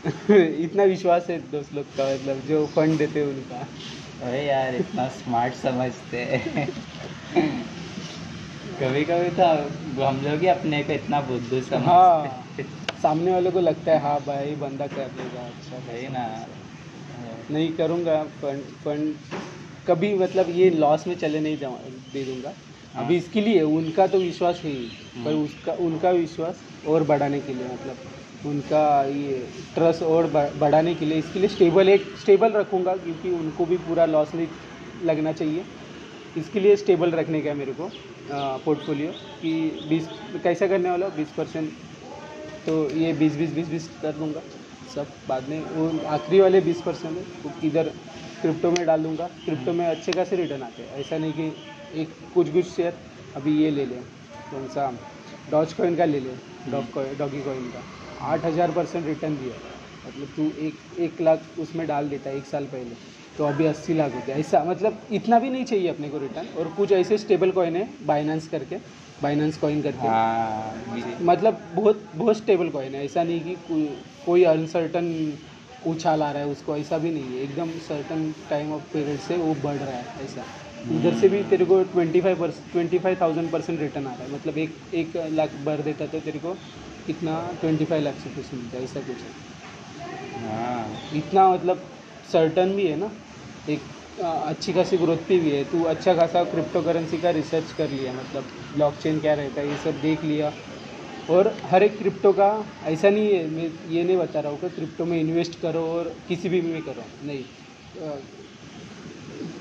इतना 0.66 0.84
विश्वास 0.86 1.28
है 1.30 1.38
दोस्त 1.52 1.74
लोग 1.74 1.96
का 1.96 2.06
मतलब 2.14 2.42
जो 2.44 2.66
फंड 2.76 2.98
देते 3.00 3.20
हैं 3.20 3.28
उनका। 3.28 3.68
अरे 4.24 4.42
यार 4.46 4.76
इतना 4.76 5.08
स्मार्ट 5.10 5.54
समझते 5.54 6.18
हैं। 6.32 6.68
कभी 8.82 9.04
कभी 9.06 9.30
तो 9.40 9.46
हम 10.04 10.22
लोग 10.26 10.40
ही 10.42 10.48
अपने 10.48 10.82
को 10.84 10.94
इतना 10.94 11.22
बुद्धू 11.22 11.62
समझते 11.62 11.86
हाँ। 11.86 12.46
सामने 13.02 13.32
वाले 13.32 13.52
को 13.52 13.60
लगता 13.60 13.92
है 13.92 14.00
हाँ 14.02 14.20
भाई 14.28 14.56
बंदा 14.62 14.88
कर 14.88 15.08
देगा 15.18 15.46
अच्छा 15.48 15.78
भाई 15.88 16.08
ना। 16.14 16.26
नहीं 17.52 17.72
करूँगा 17.78 18.24
फंड 18.42 18.64
फंड 18.86 19.14
कभी 19.88 20.14
मतलब 20.14 20.50
ये 20.56 20.70
लॉस 20.70 21.08
में 21.08 21.16
चले 21.18 21.40
नहीं 21.40 21.58
दे 21.58 22.24
दूँगा। 22.26 22.54
हाँ। 22.96 23.06
अभी 23.06 23.18
इसके 23.18 23.42
लिए 23.42 23.62
उनका 23.62 24.08
तो 24.08 24.20
विश्वास 24.20 24.62
ही 24.66 24.74
पर 25.16 25.32
हम्म। 25.32 25.44
उसका 25.44 25.74
उनका 25.86 26.10
विश्वास 26.12 26.64
और 26.88 27.04
बढ़ाने 27.04 27.40
के 27.40 27.54
लिए 27.54 27.66
मतलब 27.66 28.21
उनका 28.46 29.04
ये 29.06 29.40
ट्रस्ट 29.76 30.04
और 30.04 30.28
बढ़ाने 30.60 30.94
के 30.96 31.06
लिए 31.06 31.18
इसके 31.18 31.40
लिए 31.40 31.50
स्टेबल 31.50 31.90
एक 31.90 32.06
स्टेबल 32.22 32.52
रखूँगा 32.54 32.96
क्योंकि 32.96 33.30
उनको 33.32 33.66
भी 33.66 33.78
पूरा 33.80 34.06
लॉस 34.06 34.34
नहीं 34.36 34.48
लगना 35.06 35.32
चाहिए। 35.32 35.64
इसके 36.38 36.60
लिए 36.60 36.76
स्टेबल 36.76 37.12
रखने 37.12 37.42
का 37.42 37.50
है 37.50 37.56
मेरे 37.56 37.74
को 37.80 37.90
पोर्टफोलियो 38.66 39.12
कि 39.42 39.54
बीस 39.90 40.08
कैसा 40.44 40.68
करने 40.68 40.90
वाला 40.90 41.08
बीस 41.18 41.32
परसेंट 41.38 41.70
तो 42.66 42.74
ये 42.92 43.14
बीस 43.14 43.36
बीस 43.38 43.54
बीस 43.54 43.68
बीस 43.70 43.88
कर 44.02 44.12
दूँगा 44.14 44.42
सब 44.96 45.08
बाद 45.28 45.50
में। 45.50 45.60
वो 45.76 45.90
आखिरी 46.08 46.40
वाले 46.40 46.62
बीस 46.62 46.82
परसेंट 46.82 47.18
है 47.18 47.24
वो 47.44 47.52
क्रिप्टो 48.42 48.72
में 48.72 48.86
डाल 48.86 49.04
दूँगा। 49.04 49.26
क्रिप्टो 49.46 49.74
में 49.74 49.86
अच्छे 49.86 50.12
खासे 50.14 50.36
रिटर्न 50.36 50.64
आते 50.64 50.84
हैं। 50.84 51.00
ऐसा 51.00 51.18
नहीं 51.18 51.34
कि 51.34 52.02
एक 52.02 52.14
कुछ 52.34 52.52
कुछ 52.54 52.66
शेयर 52.68 52.94
अभी 53.36 53.58
ये 53.64 53.72
ले 53.72 53.86
लें 53.86 54.02
कौन 54.52 54.68
सा 54.76 54.92
डॉज 55.52 55.74
कॉइन 55.74 55.96
का 55.96 56.06
ले 56.06 56.20
लें 56.20 56.38
डॉग 56.72 56.92
कॉइन 56.94 57.18
डॉगी 57.18 57.42
कॉइन 57.44 57.70
का। 57.72 57.84
आठ 58.24 58.46
हज़ार 58.46 58.72
परसेंट 58.72 59.06
रिटर्न 59.06 59.38
दिया 59.38 59.56
मतलब 60.06 60.34
तू 60.36 60.52
एक 60.60 60.80
एक 61.00 61.22
लाख 61.22 61.54
उसमें 61.60 61.86
डाल 61.88 62.10
देता 62.10 62.30
है 62.30 62.38
एक 62.38 62.46
साल 62.46 62.66
पहले। 62.68 62.96
तो 63.38 63.46
अभी 63.46 63.66
अस्सी 63.66 63.94
लाख 63.94 64.14
हो 64.14 64.20
गया। 64.20 64.36
ऐसा 64.36 64.64
मतलब 64.66 65.08
इतना 65.12 65.40
भी 65.40 65.50
नहीं 65.50 65.66
चाहिए 65.66 65.88
अपने 65.88 66.10
को 66.10 66.18
रिटर्न 66.18 66.48
और 66.50 66.68
कुछ 66.74 66.92
ऐसे 66.92 67.18
स्टेबल 67.18 67.52
कॉइन 67.52 67.76
है 67.76 67.88
बाइनेंस 68.04 68.48
करके 68.48 68.76
बाइनेंस 69.22 69.58
कॉइन 69.58 69.82
करके। 69.82 70.08
हाँ 70.08 70.74
मतलब 71.22 71.62
बहुत 71.74 72.10
बहुत 72.16 72.38
स्टेबल 72.38 72.70
कॉइन 72.70 72.96
है। 72.96 73.04
ऐसा 73.06 73.24
नहीं 73.24 73.42
कि 73.42 73.56
कोई 73.68 73.86
कोई 74.26 74.44
अनसर्टन 74.46 75.38
उछाल 75.84 76.24
आ 76.24 76.32
रहा 76.32 76.42
है 76.42 76.48
उसको। 76.50 76.76
ऐसा 76.78 76.98
भी 76.98 77.12
नहीं 77.12 77.34
है। 77.34 77.44
एकदम 77.44 77.78
सर्टन 77.80 78.32
टाइम 78.50 78.72
ऑफ़ 78.74 78.84
पीरियड 78.94 79.20
से 79.20 79.38
वो 79.38 79.54
बढ़ 79.64 79.78
रहा 79.78 79.96
है 79.96 80.24
ऐसा। 80.24 80.46
उधर 80.90 81.14
से 81.16 81.30
भी 81.30 81.44
तेरे 81.46 81.66
को 81.66 81.82
twenty 81.86 82.22
five 82.22 82.40
percent 82.40 82.72
twenty 82.72 83.00
five 83.00 83.18
thousand 83.22 83.52
percent 83.52 83.80
return 83.80 84.08
आ 84.08 84.14
रहा 84.14 84.24
है। 84.24 84.32
मतलब 84.32 84.58
एक 84.58 84.80
एक 84.94 85.18
लाख 85.32 85.56
भर 85.66 85.82
देता 85.82 86.08
तो 86.08 86.20
तेरे 86.20 86.40
को 86.40 86.54
कितना 87.08 87.36
ट्वेंटी 87.62 87.86
फाइव 87.86 88.04
लाख 88.04 88.16
से 88.18 88.30
कुछ 88.32 88.54
मिलता 88.54 88.78
है 88.78 88.84
ऐसा 88.84 89.00
कुछ 89.02 89.18
है। 89.18 89.32
हाँ। 90.42 91.02
इतना 91.16 91.50
मतलब 91.50 91.90
सर्टन 92.32 92.76
भी 92.76 92.86
है 92.88 92.96
ना 93.00 93.12
एक 93.68 93.82
अच्छी 94.22 94.74
खासी 94.74 94.98
ग्रोथ 94.98 95.18
पे 95.28 95.38
भी 95.40 95.50
है। 95.52 95.64
तू 95.72 95.84
अच्छा 95.86 96.14
खासा 96.14 96.44
क्रिप्टो 96.46 96.82
करेंसी 96.82 97.18
का 97.18 97.30
रिसर्च 97.32 97.72
कर 97.72 97.90
लिया 97.90 98.14
मतलब 98.14 98.48
ब्लॉकचेन 98.76 99.20
क्या 99.20 99.34
रहता 99.34 99.62
है 99.62 99.70
ये 99.70 99.78
सब 99.78 100.02
देख 100.02 100.24
लिया। 100.24 100.52
और 101.30 101.48
हर 101.66 101.84
एक 101.84 101.98
क्रिप्टो 101.98 102.32
का 102.34 102.50
ऐसा 102.88 103.10
नहीं 103.10 103.34
है 103.34 103.48
मैं 103.50 103.70
ये 103.90 104.04
नहीं 104.04 104.18
बता 104.18 104.40
रहा 104.40 104.52
हूँ 104.52 104.60
कि 104.60 104.70
क्रिप्टो 104.70 105.06
में 105.06 105.20
इन्वेस्ट 105.20 105.60
करो 105.62 105.82
और 105.90 106.14
किसी 106.28 106.50
भी 106.50 106.62
में 106.62 106.82
करो 106.82 107.04
नहीं। 107.24 107.44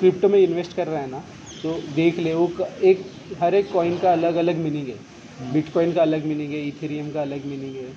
क्रिप्टो 0.00 0.28
में 0.28 0.38
इन्वेस्ट 0.38 0.76
कर 0.76 0.87
रहा 0.87 1.00
है 1.00 1.11
ना 1.11 1.18
तो 1.62 1.73
देख 1.94 2.18
ले 2.18 2.35
वो 2.35 2.47
एक 2.82 3.02
हर 3.40 3.54
एक 3.54 3.73
कॉइन 3.73 3.97
का 3.99 4.12
अलग 4.12 4.37
अलग 4.37 4.56
मीनिंग 4.59 4.88
है। 4.88 4.99
बिटकॉइन 5.42 5.92
का 5.92 6.02
अलग 6.02 6.25
मीनिंग 6.26 6.52
है 6.52 6.66
इथेरियम 6.68 7.11
का 7.11 7.20
अलग 7.23 7.44
मीनिंग 7.47 7.76
है। 7.76 7.88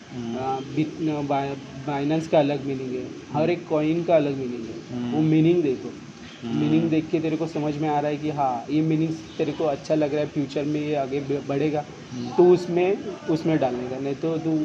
बाइनेंस 1.87 2.27
का 2.27 2.39
अलग 2.39 2.65
मीनिंग 2.65 2.91
है 2.91 3.05
हर 3.33 3.49
एक 3.49 3.67
कॉइन 3.67 4.03
का 4.03 4.15
अलग 4.15 4.37
मीनिंग 4.37 4.65
है 4.65 4.75
हम्म। 4.91 5.11
वो 5.11 5.21
मीनिंग 5.21 5.61
देखो। 5.63 5.91
मीनिंग 6.45 6.89
देख 6.89 7.09
के 7.09 7.19
तेरे 7.19 7.37
को 7.37 7.47
समझ 7.47 7.75
में 7.77 7.87
आ 7.89 7.99
रहा 7.99 8.11
है 8.11 8.17
कि 8.17 8.29
हाँ 8.29 8.65
ये 8.69 8.81
मीनिंग 8.81 9.13
तेरे 9.37 9.51
को 9.51 9.63
अच्छा 9.65 9.95
लग 9.95 10.13
रहा 10.13 10.21
है 10.21 10.27
फ्यूचर 10.27 10.63
में 10.63 10.79
ये 10.81 10.95
आगे 10.95 11.19
बढ़ेगा। 11.47 11.83
तो 12.37 12.43
उसमें 12.51 12.97
उसमें 13.29 13.57
डालने 13.59 13.89
का 13.89 13.99
नहीं 13.99 14.15
तो 14.15 14.37
तू 14.37 14.59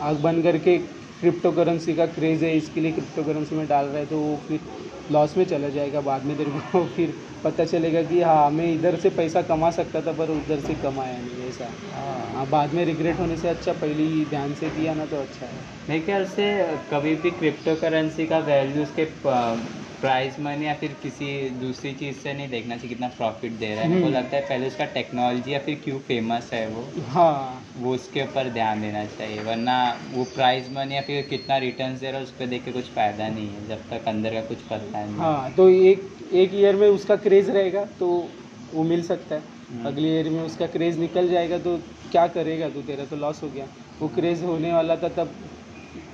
आग 0.00 0.16
बंद 0.20 0.42
करके 0.42 0.78
क्रिप्टो 1.22 1.52
करेंसी 1.52 1.94
का 1.94 2.06
क्रेज़ 2.08 2.44
है 2.44 2.56
इसके 2.56 2.80
लिए 2.80 2.92
क्रिप्टो 2.92 3.24
करेंसी 3.24 3.54
में 3.54 3.66
डाल 3.68 3.86
रहा 3.86 3.98
है 3.98 4.06
तो 4.06 4.20
वो 4.20 4.36
फिर 4.48 4.60
लॉस 5.08 5.36
में 5.36 5.44
चला 5.44 5.68
जाएगा 5.68 6.00
बाद 6.00 6.24
में 6.24 6.36
तेरे 6.36 6.50
को 6.52 6.84
फिर 6.96 7.14
पता 7.44 7.64
चलेगा 7.64 8.02
कि 8.02 8.20
हाँ 8.22 8.50
मैं 8.50 8.72
इधर 8.72 8.96
से 8.96 9.10
पैसा 9.12 9.42
कमा 9.44 9.70
सकता 9.70 10.00
था 10.02 10.12
पर 10.12 10.30
उधर 10.30 10.60
से 10.60 10.74
कमाया 10.76 11.20
नहीं 11.20 11.48
ऐसा। 11.48 11.64
हाँ 11.86 12.46
बाद 12.48 12.72
में 12.74 12.84
रिग्रेट 12.84 13.20
होने 13.20 13.36
से 13.36 13.48
अच्छा 13.48 13.72
पहले 13.74 14.02
ही 14.04 14.24
ध्यान 14.26 14.54
से 14.54 14.70
किया 14.70 14.94
ना 14.94 15.06
तो 15.06 15.20
अच्छा 15.20 15.46
है। 15.46 15.64
मेरे 15.88 16.00
ख्याल 16.00 16.24
से 16.26 16.46
कभी 16.90 17.14
भी 17.16 17.30
क्रिप्टो 17.32 17.74
करेंसी 17.76 18.26
का 18.26 18.38
वैल्यू 18.46 18.82
उसके 18.82 19.04
प्राइस 20.00 20.38
मनी 20.40 20.66
या 20.66 20.74
फिर 20.74 20.92
किसी 21.02 21.28
दूसरी 21.60 21.92
चीज़ 21.94 22.16
से 22.18 22.32
नहीं 22.34 22.48
देखना 22.50 22.76
चाहिए 22.76 22.88
कितना 22.88 23.08
प्रॉफिट 23.16 23.52
दे 23.52 23.74
रहा 23.74 23.82
है। 23.82 23.88
मेरे 23.88 24.00
को 24.00 24.06
हम्म। 24.06 24.16
लगता 24.16 24.36
है 24.36 24.42
पहले 24.44 24.66
उसका 24.66 24.84
टेक्नोलॉजी 24.94 25.52
या 25.52 25.58
फिर 25.60 25.80
क्यों 25.84 25.98
फ़ेमस 26.08 26.50
है 26.52 26.66
वो। 26.68 26.84
हाँ 27.08 27.55
वो 27.78 27.94
उसके 27.94 28.22
ऊपर 28.22 28.48
ध्यान 28.50 28.80
देना 28.80 29.04
चाहिए 29.06 29.42
वरना 29.44 29.76
वो 30.12 30.24
प्राइस 30.34 30.68
मनी 30.72 30.94
या 30.94 31.00
फिर 31.00 31.22
कितना 31.30 31.56
रिटर्न 31.64 31.96
दे 31.96 32.10
रहा 32.10 32.18
है 32.18 32.24
उस 32.24 32.30
पर 32.32 32.46
देख 32.46 32.64
के 32.64 32.72
कुछ 32.72 32.84
फ़ायदा 32.94 33.28
नहीं 33.28 33.48
है 33.48 33.66
जब 33.68 33.82
तक 33.90 34.08
अंदर 34.08 34.34
का 34.34 34.40
कुछ 34.48 34.62
पता 34.62 35.04
नहीं 35.04 35.16
हाँ। 35.16 35.50
तो 35.56 35.68
एक 35.68 36.30
एक 36.34 36.54
ईयर 36.54 36.76
में 36.76 36.88
उसका 36.88 37.16
क्रेज़ 37.26 37.50
रहेगा 37.50 37.84
तो 38.00 38.08
वो 38.74 38.82
मिल 38.84 39.02
सकता 39.02 39.34
है। 39.34 39.42
हम्म। 39.70 39.86
अगले 39.86 40.08
ईयर 40.08 40.30
में 40.30 40.42
उसका 40.42 40.66
क्रेज़ 40.66 40.98
निकल 40.98 41.28
जाएगा 41.28 41.58
तो 41.58 41.76
क्या 42.12 42.26
करेगा 42.28 42.68
तू? 42.70 42.82
तेरा 42.82 43.04
तो 43.04 43.16
लॉस 43.16 43.42
हो 43.42 43.48
गया। 43.50 43.66
वो 44.00 44.08
क्रेज़ 44.08 44.44
होने 44.44 44.72
वाला 44.72 44.96
था 44.96 45.08
तब 45.18 45.34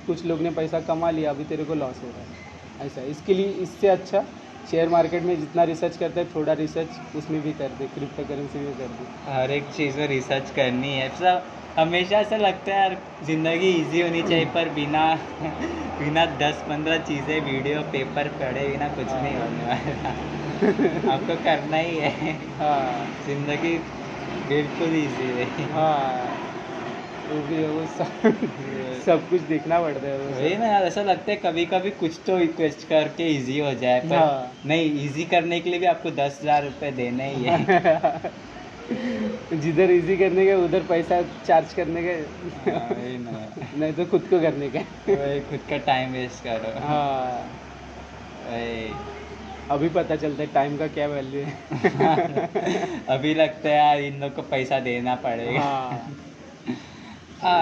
कुछ 0.07 0.25
लोग 0.25 0.41
ने 0.41 0.49
पैसा 0.51 0.79
कमा 0.89 1.09
लिया 1.11 1.29
अभी 1.29 1.43
तेरे 1.45 1.63
को 1.63 1.73
लॉस 1.75 2.01
हो 2.03 2.07
रहा 2.07 2.21
है। 2.21 2.87
ऐसा 2.87 3.01
इसके 3.11 3.33
लिए 3.33 3.49
इससे 3.63 3.87
अच्छा 3.87 4.19
शेयर 4.71 4.89
मार्केट 4.89 5.23
में 5.23 5.39
जितना 5.39 5.63
रिसर्च 5.63 5.97
करते 5.97 6.19
है 6.19 6.25
थोड़ा 6.35 6.53
रिसर्च 6.53 6.99
उसमें 7.15 7.41
भी 7.41 7.51
कर 7.53 7.69
दे 7.79 7.87
क्रिप्टो 7.89 8.23
करेंसी 8.25 8.59
में 8.59 8.73
कर 8.77 8.87
दे। 8.89 9.31
हर 9.31 9.51
एक 9.51 9.71
चीज़ 9.75 9.97
में 9.97 10.07
रिसर्च 10.07 10.49
करनी 10.51 10.93
है। 10.93 11.09
सब 11.17 11.49
हमेशा 11.77 12.17
ऐसा 12.19 12.37
लगता 12.37 12.71
है 12.71 12.79
यार 12.79 12.97
ज़िंदगी 13.23 13.69
इजी 13.71 14.01
होनी 14.01 14.21
चाहिए 14.23 14.45
पर 14.55 14.69
बिना 14.73 15.03
बिना 15.99 16.25
दस 16.37 16.63
पंद्रह 16.69 16.97
चीज़ें 17.09 17.39
वीडियो 17.41 17.81
पेपर 17.91 18.27
पढ़े 18.39 18.67
बिना 18.69 18.87
कुछ 18.95 19.11
नहीं 19.13 19.35
होने 19.37 19.65
वाला। 19.65 20.09
आपको 21.13 21.35
करना 21.43 21.77
ही 21.77 21.97
है। 21.97 22.33
हाँ। 22.59 23.21
ज़िंदगी 23.25 23.77
बिल्कुल 24.45 24.95
ईजी 24.95 25.29
है। 25.31 25.67
हाँ। 25.71 26.39
वो 27.27 27.41
भी 27.43 27.55
है, 27.55 27.69
वो 27.69 27.85
सब। 27.87 28.09
सब 29.05 29.29
कुछ 29.29 29.41
देखना 29.41 29.79
पड़ता 29.81 30.07
है 30.07 30.17
वही 30.17 30.55
ना 30.57 30.65
यार 30.65 30.83
ऐसा 30.83 31.01
लगता 31.03 31.31
है 31.31 31.35
कभी 31.35 31.65
कभी 31.65 31.89
कुछ 31.99 32.19
तो 32.27 32.37
रिक्वेस्ट 32.37 32.87
करके 32.87 33.27
इजी 33.27 33.59
हो 33.59 33.73
जाए 33.73 33.99
पर 33.99 34.15
हाँ। 34.15 34.51
नहीं 34.65 35.05
इजी 35.05 35.23
करने 35.25 35.59
के 35.59 35.69
लिए 35.69 35.79
भी 35.79 35.85
आपको 35.85 36.11
दस 36.11 36.39
हज़ार 36.41 36.63
रुपये 36.63 36.91
देने 36.91 37.33
ही 37.33 37.43
है। 37.43 38.31
जिधर 39.53 39.91
इजी 39.91 40.17
करने 40.17 40.45
का 40.47 40.55
उधर 40.57 40.79
पैसा 40.79 41.21
चार्ज 41.47 41.73
करने 41.73 42.01
का। 42.03 42.71
हाँ, 42.71 42.89
ना। 43.19 43.31
नहीं 43.77 43.93
तो 43.93 44.05
खुद 44.05 44.27
को 44.29 44.39
करने 44.39 44.69
का। 44.69 44.79
खुद 45.49 45.59
का 45.69 45.77
टाइम 45.77 46.11
वेस्ट 46.11 46.43
करो। 46.43 46.79
हाँ। 46.87 47.49
अभी 49.71 49.89
पता 49.89 50.15
चलता 50.15 50.43
है 50.43 50.47
टाइम 50.53 50.77
का 50.77 50.87
क्या 50.87 51.07
वैल्यू 51.07 51.41
है। 51.41 51.53
अभी 53.09 53.33
लगता 53.33 53.69
है 53.69 53.75
यार 53.75 53.99
इन 53.99 54.19
लोग 54.21 54.35
को 54.35 54.41
पैसा 54.41 54.79
देना 54.79 55.15
पड़ेगा। 55.15 55.61
हाँ। 55.61 56.15
आ, 57.43 57.53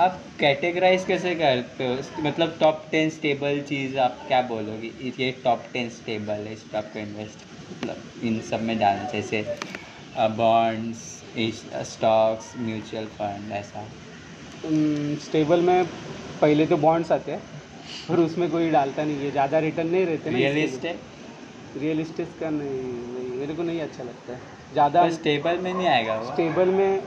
आप 0.00 0.24
कैटेगराइज 0.40 1.04
कैसे 1.04 1.34
करते 1.34 1.84
हो? 1.86 1.94
मतलब 2.22 2.56
टॉप 2.60 2.88
टेन 2.90 3.10
स्टेबल 3.10 3.60
चीज़ 3.68 3.96
आप 3.98 4.18
क्या 4.28 4.40
बोलोगे? 4.48 4.90
ये 5.18 5.30
टॉप 5.44 5.62
टेन 5.72 5.88
स्टेबल 5.90 6.46
है 6.46 6.52
इस 6.52 6.62
पर 6.64 6.78
आपको 6.78 6.98
इन्वेस्ट 6.98 7.44
मतलब 7.70 8.02
इन 8.24 8.40
सब 8.50 8.62
में 8.62 8.78
डालना 8.78 9.08
जैसे 9.12 9.42
बॉन्ड्स 10.36 11.00
स्टॉक्स 11.92 12.52
म्यूचुअल 12.58 13.06
फंड 13.14 13.52
ऐसा। 13.52 13.86
स्टेबल 15.24 15.60
में 15.60 15.84
पहले 16.42 16.66
तो 16.66 16.76
बॉन्ड्स 16.76 17.12
आते 17.12 17.32
हैं 17.32 17.62
और 18.10 18.20
उसमें 18.20 18.50
कोई 18.50 18.70
डालता 18.70 19.04
नहीं 19.04 19.24
है। 19.24 19.30
ज़्यादा 19.30 19.58
रिटर्न 19.60 19.88
नहीं 19.88 20.06
रहते 20.06 20.30
रियल 20.30 20.58
इस्टेट 20.58 21.76
रियल 21.76 22.00
इस्टेट 22.00 22.38
का 22.40 22.50
नहीं, 22.50 22.82
नहीं 23.14 23.38
मेरे 23.38 23.54
को 23.54 23.62
नहीं 23.62 23.80
अच्छा 23.80 24.04
लगता। 24.04 24.32
है 24.32 24.40
ज़्यादा 24.72 25.08
स्टेबल 25.10 25.58
में 25.58 25.72
नहीं 25.74 25.86
आएगा 25.88 26.20
स्टेबल 26.24 26.68
में 26.70 27.02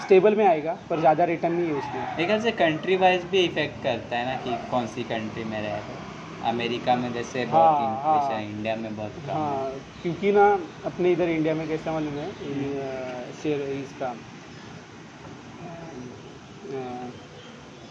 स्टेबल 0.00 0.34
में 0.36 0.44
आएगा 0.46 0.72
पर 0.90 1.00
ज़्यादा 1.00 1.24
रिटर्न 1.24 1.52
नहीं 1.52 1.66
है 1.66 1.74
उसमें। 1.74 2.24
एक 2.24 2.40
से 2.42 2.50
कंट्री 2.52 2.96
वाइज 2.96 3.24
भी 3.24 3.40
इफ़ेक्ट 3.40 3.82
करता 3.82 4.16
है 4.16 4.26
ना 4.26 4.36
कि 4.44 4.56
कौन 4.70 4.86
सी 4.86 5.04
कंट्री 5.04 5.44
में 5.44 5.60
रह 5.60 5.76
रहे 5.76 6.18
अमेरिका 6.50 6.94
में 6.96 7.12
जैसे 7.12 7.44
बहुत 7.46 7.54
हाँ, 7.54 8.20
हाँ। 8.20 8.40
इंडिया 8.42 8.76
में 8.76 8.94
बहुत 8.96 9.16
कम 9.26 9.32
हाँ। 9.32 9.70
क्योंकि 10.02 10.32
ना 10.32 10.44
अपने 10.84 11.12
इधर 11.12 11.28
इंडिया 11.28 11.54
में 11.54 11.66
कैसा 11.68 11.92
मालूम 11.92 12.18
है? 12.18 13.32
शेयर 13.32 13.60
इसका 13.72 14.12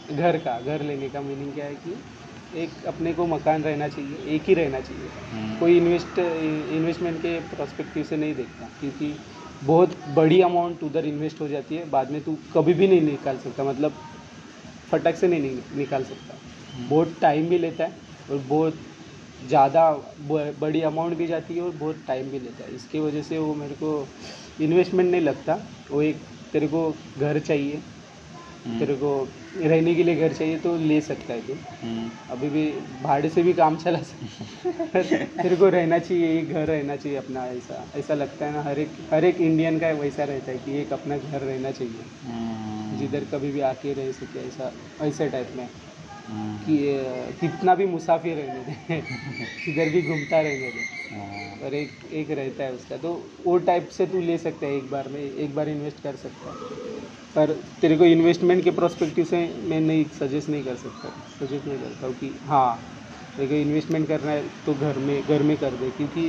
घर 0.10 0.38
का 0.38 0.60
घर 0.62 0.82
लेने 0.82 1.10
का 1.10 1.22
मीनिंग 1.22 1.54
क्या 1.54 1.66
है 1.66 1.76
कि 1.76 1.94
एक 2.54 2.86
अपने 2.88 3.14
को 3.14 3.26
मकान 3.28 3.64
रहना 3.64 3.88
चाहिए 3.88 4.36
एक 4.36 4.48
ही 4.48 4.54
रहना 4.54 4.80
चाहिए। 4.80 5.10
हम्म, 5.32 5.60
कोई 5.60 5.78
इन्वेस्ट 5.78 6.20
इन्वेस्टमेंट 6.20 7.18
के 7.22 7.40
प्रोस्पेक्टिव 7.50 8.04
से 8.04 8.18
नहीं 8.18 8.36
देखता 8.36 8.70
क्योंकि 8.80 9.12
बहुत 9.64 9.96
बड़ी 10.16 10.42
अमाउंट 10.42 10.84
उधर 10.84 11.06
इन्वेस्ट 11.06 11.42
हो 11.42 11.48
जाती 11.48 11.76
है 11.76 11.90
बाद 11.90 12.12
में 12.12 12.22
तू 12.24 12.36
कभी 12.54 12.74
भी 12.74 12.88
नहीं 12.88 13.02
निकाल 13.02 13.38
सकता 13.38 13.64
मतलब 13.64 13.94
फटक 14.92 15.16
से 15.16 15.28
नहीं 15.28 15.56
निकाल 15.78 16.04
सकता। 16.04 16.38
बहुत 16.90 17.18
टाइम 17.22 17.50
भी 17.50 17.58
लेता 17.58 17.84
है 17.84 17.98
और 18.30 18.38
बहुत 18.40 18.80
ज़्यादा 19.42 19.90
बड़ी 20.62 20.82
अमाउंट 20.82 21.16
भी 21.18 21.28
जाती 21.28 21.56
है 21.56 21.62
और 21.62 21.72
बहुत 21.74 22.04
टाइम 22.08 22.30
भी 22.32 22.40
लेता 22.40 22.64
है। 22.64 22.74
इसकी 22.76 23.00
वजह 23.00 23.22
से 23.22 23.38
वो 23.38 23.54
मेरे 23.56 23.76
को 23.76 23.92
इन्वेस्टमेंट 24.62 25.12
नहीं 25.12 25.22
लगता 25.22 25.60
वो 25.92 26.02
एक 26.02 26.26
तेरे 26.54 26.68
को 26.68 26.92
घर 27.18 27.40
चाहिए 27.40 27.76
हम्म, 27.76 28.80
तेरे 28.80 28.96
को 28.96 29.12
रहने 29.56 29.94
के 29.96 30.04
लिए 30.04 30.16
घर 30.16 30.34
चाहिए 30.34 30.58
तो 30.60 30.76
ले 30.78 31.00
सकता 31.02 31.34
है 31.34 31.42
तू। 31.42 31.54
हम्म, 31.84 32.10
अभी 32.30 32.50
भी 32.50 32.64
भाड़े 33.02 33.30
से 33.30 33.44
भी 33.44 33.54
काम 33.54 33.78
चला 33.78 34.02
सकता 34.02 35.02
तेरे 35.42 35.56
को 35.56 35.70
रहना 35.70 36.00
चाहिए 36.00 36.40
एक 36.40 36.50
घर 36.54 36.68
रहना 36.68 36.96
चाहिए 36.96 37.18
अपना 37.18 37.46
ऐसा 37.48 37.92
ऐसा 37.96 38.14
लगता 38.14 38.46
है 38.46 38.52
ना 38.54 38.62
हर 38.64 38.80
एक 38.80 38.96
हर 39.14 39.26
एक 39.26 39.42
इंडियन 39.42 39.80
का 39.80 39.92
वैसा 39.94 40.24
रहता 40.24 40.52
है 40.52 40.58
कि 40.58 40.78
एक 40.82 40.94
अपना 40.94 41.18
घर 41.18 41.42
रहना 41.42 41.72
चाहिए। 41.72 42.10
हम्म, 42.24 42.98
जिधर 42.98 43.26
कभी 43.26 43.52
भी 43.52 43.60
आके 43.62 43.94
रह 43.94 44.12
सके 44.12 44.48
ऐसा 44.48 44.72
ऐसे 45.04 45.30
टाइप 45.30 45.52
में। 45.56 45.66
हम्म, 45.66 46.58
कि 46.60 46.78
कितना 47.42 47.76
भी 47.76 47.86
मुसाफिर 47.86 48.38
रहने 48.38 48.64
दे 48.64 49.02
किधर 49.66 49.90
भी 49.90 50.02
घूमता 50.02 50.42
रहने 50.42 50.72
दे। 50.72 50.86
और 51.66 51.74
एक 51.76 52.06
एक 52.14 52.32
रहता 52.32 52.64
है 52.64 52.74
उसका। 52.74 52.98
तो 52.98 53.14
वो 53.46 53.58
टाइप 53.68 53.88
से 53.90 54.06
तू 54.08 54.22
ले 54.22 54.38
सकता 54.38 54.66
है 54.68 54.74
एक 54.74 54.90
बार 54.90 55.10
में 55.10 55.22
एक 55.22 55.56
बार 55.56 55.70
इन्वेस्ट 55.70 56.00
कर 56.00 56.16
सकता 56.16 56.50
है। 56.50 57.09
पर 57.36 57.52
तेरे 57.82 57.98
को 57.98 58.06
इन्वेस्टमेंट 58.06 58.64
के 58.64 58.72
प्रोस्पेक्टिव 58.72 59.26
से 59.26 59.38
मैं 59.64 59.80
नहीं 59.82 60.06
सजेस्ट 60.20 60.50
नहीं 60.50 60.64
कर 60.64 60.76
सकता। 60.76 61.10
सजेस्ट 61.40 61.66
नहीं 61.66 61.78
करता 61.80 62.08
हूँ 62.08 62.16
कि 62.16 62.28
हाँ 62.44 62.76
तेरे 63.38 63.48
को 63.48 63.54
इन्वेस्टमेंट 63.56 64.08
करना 64.08 64.32
है 64.32 64.48
तो 64.66 64.74
घर 64.74 64.98
में 65.00 65.22
घर 65.24 65.44
में 65.44 65.56
कर 65.58 65.72
दे 65.72 65.90
क्योंकि 65.92 66.24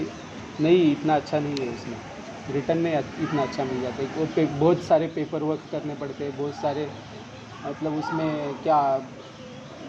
नहीं 0.61 0.93
इतना 0.93 1.17
अच्छा 1.17 1.39
नहीं 1.41 1.61
है 1.61 1.69
उसमें। 1.75 1.97
रिटर्न 2.55 2.87
अ- 2.87 3.03
इतना 3.19 3.43
अच्छा 3.43 3.65
मिल 3.65 3.81
जाता 3.81 4.03
है। 4.03 4.09
और 4.21 4.27
पे, 4.27 4.45
बहुत 4.47 4.83
सारे 4.85 5.07
पेपर 5.07 5.43
वर्क 5.43 5.69
करने 5.73 5.95
पड़ते 5.95 6.25
हैं 6.25 6.37
बहुत 6.37 6.55
सारे 6.55 6.87
मतलब 7.67 7.95
उसमें 7.95 8.55
क्या 8.63 8.81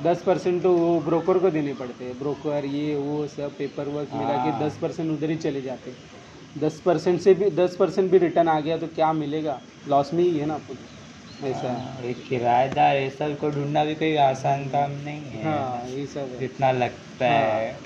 दस 0.03 0.23
परसेंट 0.25 0.61
तो 0.63 0.71
वो 0.77 0.99
ब्रोकर 1.01 1.37
को 1.39 1.49
देने 1.49 1.73
पड़ते 1.73 2.05
हैं। 2.05 2.17
ब्रोकर 2.19 2.65
ये 2.65 2.95
वो 2.95 3.27
सब 3.27 3.57
पेपर 3.57 3.87
वर्क 3.87 4.09
मिला 4.13 4.33
के 4.45 4.49
हाँ। 4.51 4.59
दस 4.61 4.77
परसेंट 4.81 5.11
उधर 5.11 5.29
ही 5.29 5.35
चले 5.37 5.61
जाते 5.61 5.89
हैं। 5.91 5.97
दस 6.57 6.79
परसेंट 6.85 7.19
से 7.21 7.33
भी 7.33 7.49
दस 7.49 7.75
परसेंट 7.79 8.11
भी 8.11 8.17
रिटर्न 8.17 8.47
आ 8.47 8.59
गया 8.59 8.77
तो 8.77 8.87
क्या 8.87 9.11
मिलेगा? 9.13 9.59
लॉस 9.87 10.13
में 10.13 10.23
ही 10.23 10.37
है 10.37 10.45
ना 10.45 10.53
अपन 10.53 10.77
ऐसा 11.43 12.01
एक 12.05 12.23
किराएदार 12.29 12.95
ये 12.95 13.09
सबको 13.09 13.49
ढूंढना 13.49 13.83
भी 13.85 13.95
कोई 13.95 14.15
आसान 14.15 14.65
काम 14.69 14.91
नहीं 14.91 15.21
है। 15.21 15.45
हाँ 15.45 15.89
ये 15.89 16.05
सब 16.05 16.37
जितना 16.39 16.71
लगता 16.71 17.29
हाँ। 17.29 17.59
है। 17.59 17.79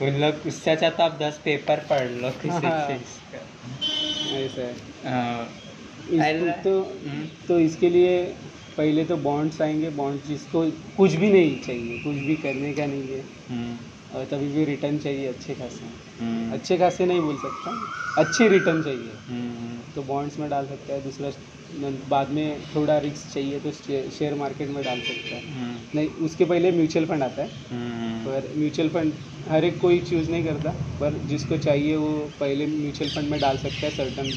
उन 0.00 0.20
लोग 0.20 0.46
उससे 0.46 0.70
अच्छा 0.70 0.90
तो 0.90 1.02
आप 1.02 1.18
दस 1.22 1.40
पेपर 1.44 1.80
पढ़ 1.80 2.10
लो 2.10 2.30
किसी 2.30 2.66
हाँ। 2.66 2.88
चीज़ 2.88 3.14
का। 3.34 4.38
ऐसा 4.38 4.62
है। 4.62 4.74
हाँ, 5.06 6.62
तो 6.62 6.80
हम्म, 6.82 7.26
तो 7.48 7.58
इसके 7.60 7.88
लिए 7.88 8.24
पहले 8.76 9.04
तो 9.04 9.16
बॉन्ड्स 9.16 9.60
आएँगे 9.62 9.90
बॉन्ड्स 9.90 10.26
जिसको 10.28 10.70
कुछ 10.96 11.14
भी 11.14 11.32
नहीं 11.32 11.56
चाहिए 11.60 11.98
कुछ 11.98 12.16
भी 12.16 12.36
करने 12.36 12.72
का 12.72 12.86
नहीं 12.86 13.08
है। 13.08 13.20
हम्म, 13.50 13.76
और 14.14 14.24
तभी 14.24 14.48
भी 14.48 14.64
रिटर्न 14.64 14.98
चाहिए 14.98 15.26
अच्छे 15.28 15.54
खासे। 15.54 15.86
हम्म, 16.20 16.52
अच्छे 16.52 16.76
खासे 16.78 17.06
नहीं 17.06 17.20
बोल 17.20 17.36
सकता 17.36 18.22
अच्छे 18.22 18.48
रिटर्न 18.48 18.82
चाहिए। 18.82 19.12
हम्म, 19.28 19.92
तो 19.94 20.02
बॉन्ड्स 20.04 20.38
में 20.38 20.48
डाल 20.50 20.66
सकता 20.66 20.92
है 20.94 21.02
दूसरा 21.02 21.30
बाद 22.08 22.28
में 22.30 22.60
थोड़ा 22.74 22.98
रिस्क 22.98 23.32
चाहिए 23.32 23.58
तो 23.60 23.70
शेयर 23.72 24.34
मार्केट 24.34 24.68
में 24.70 24.82
डाल 24.84 25.00
सकता 25.00 25.36
है। 25.36 25.42
हम्म, 25.44 25.80
नहीं 25.94 26.08
उसके 26.26 26.44
पहले 26.44 26.70
म्यूचुअल 26.72 27.06
फंड 27.06 27.22
आता 27.22 27.42
है। 27.42 27.48
पर 28.26 28.52
म्यूचुअल 28.56 28.88
फंड 28.88 29.12
हर 29.48 29.64
एक 29.64 29.78
कोई 29.80 29.98
चूज़ 30.00 30.30
नहीं 30.30 30.44
करता। 30.44 30.70
पर 31.00 31.18
जिसको 31.28 31.56
चाहिए 31.56 31.96
वो 31.96 32.12
पहले 32.40 32.66
म्यूचुअल 32.66 33.10
फंड 33.10 33.28
में 33.28 33.38
डाल 33.40 33.56
सकता 33.56 33.86
है 33.86 33.90
certain 33.90 34.32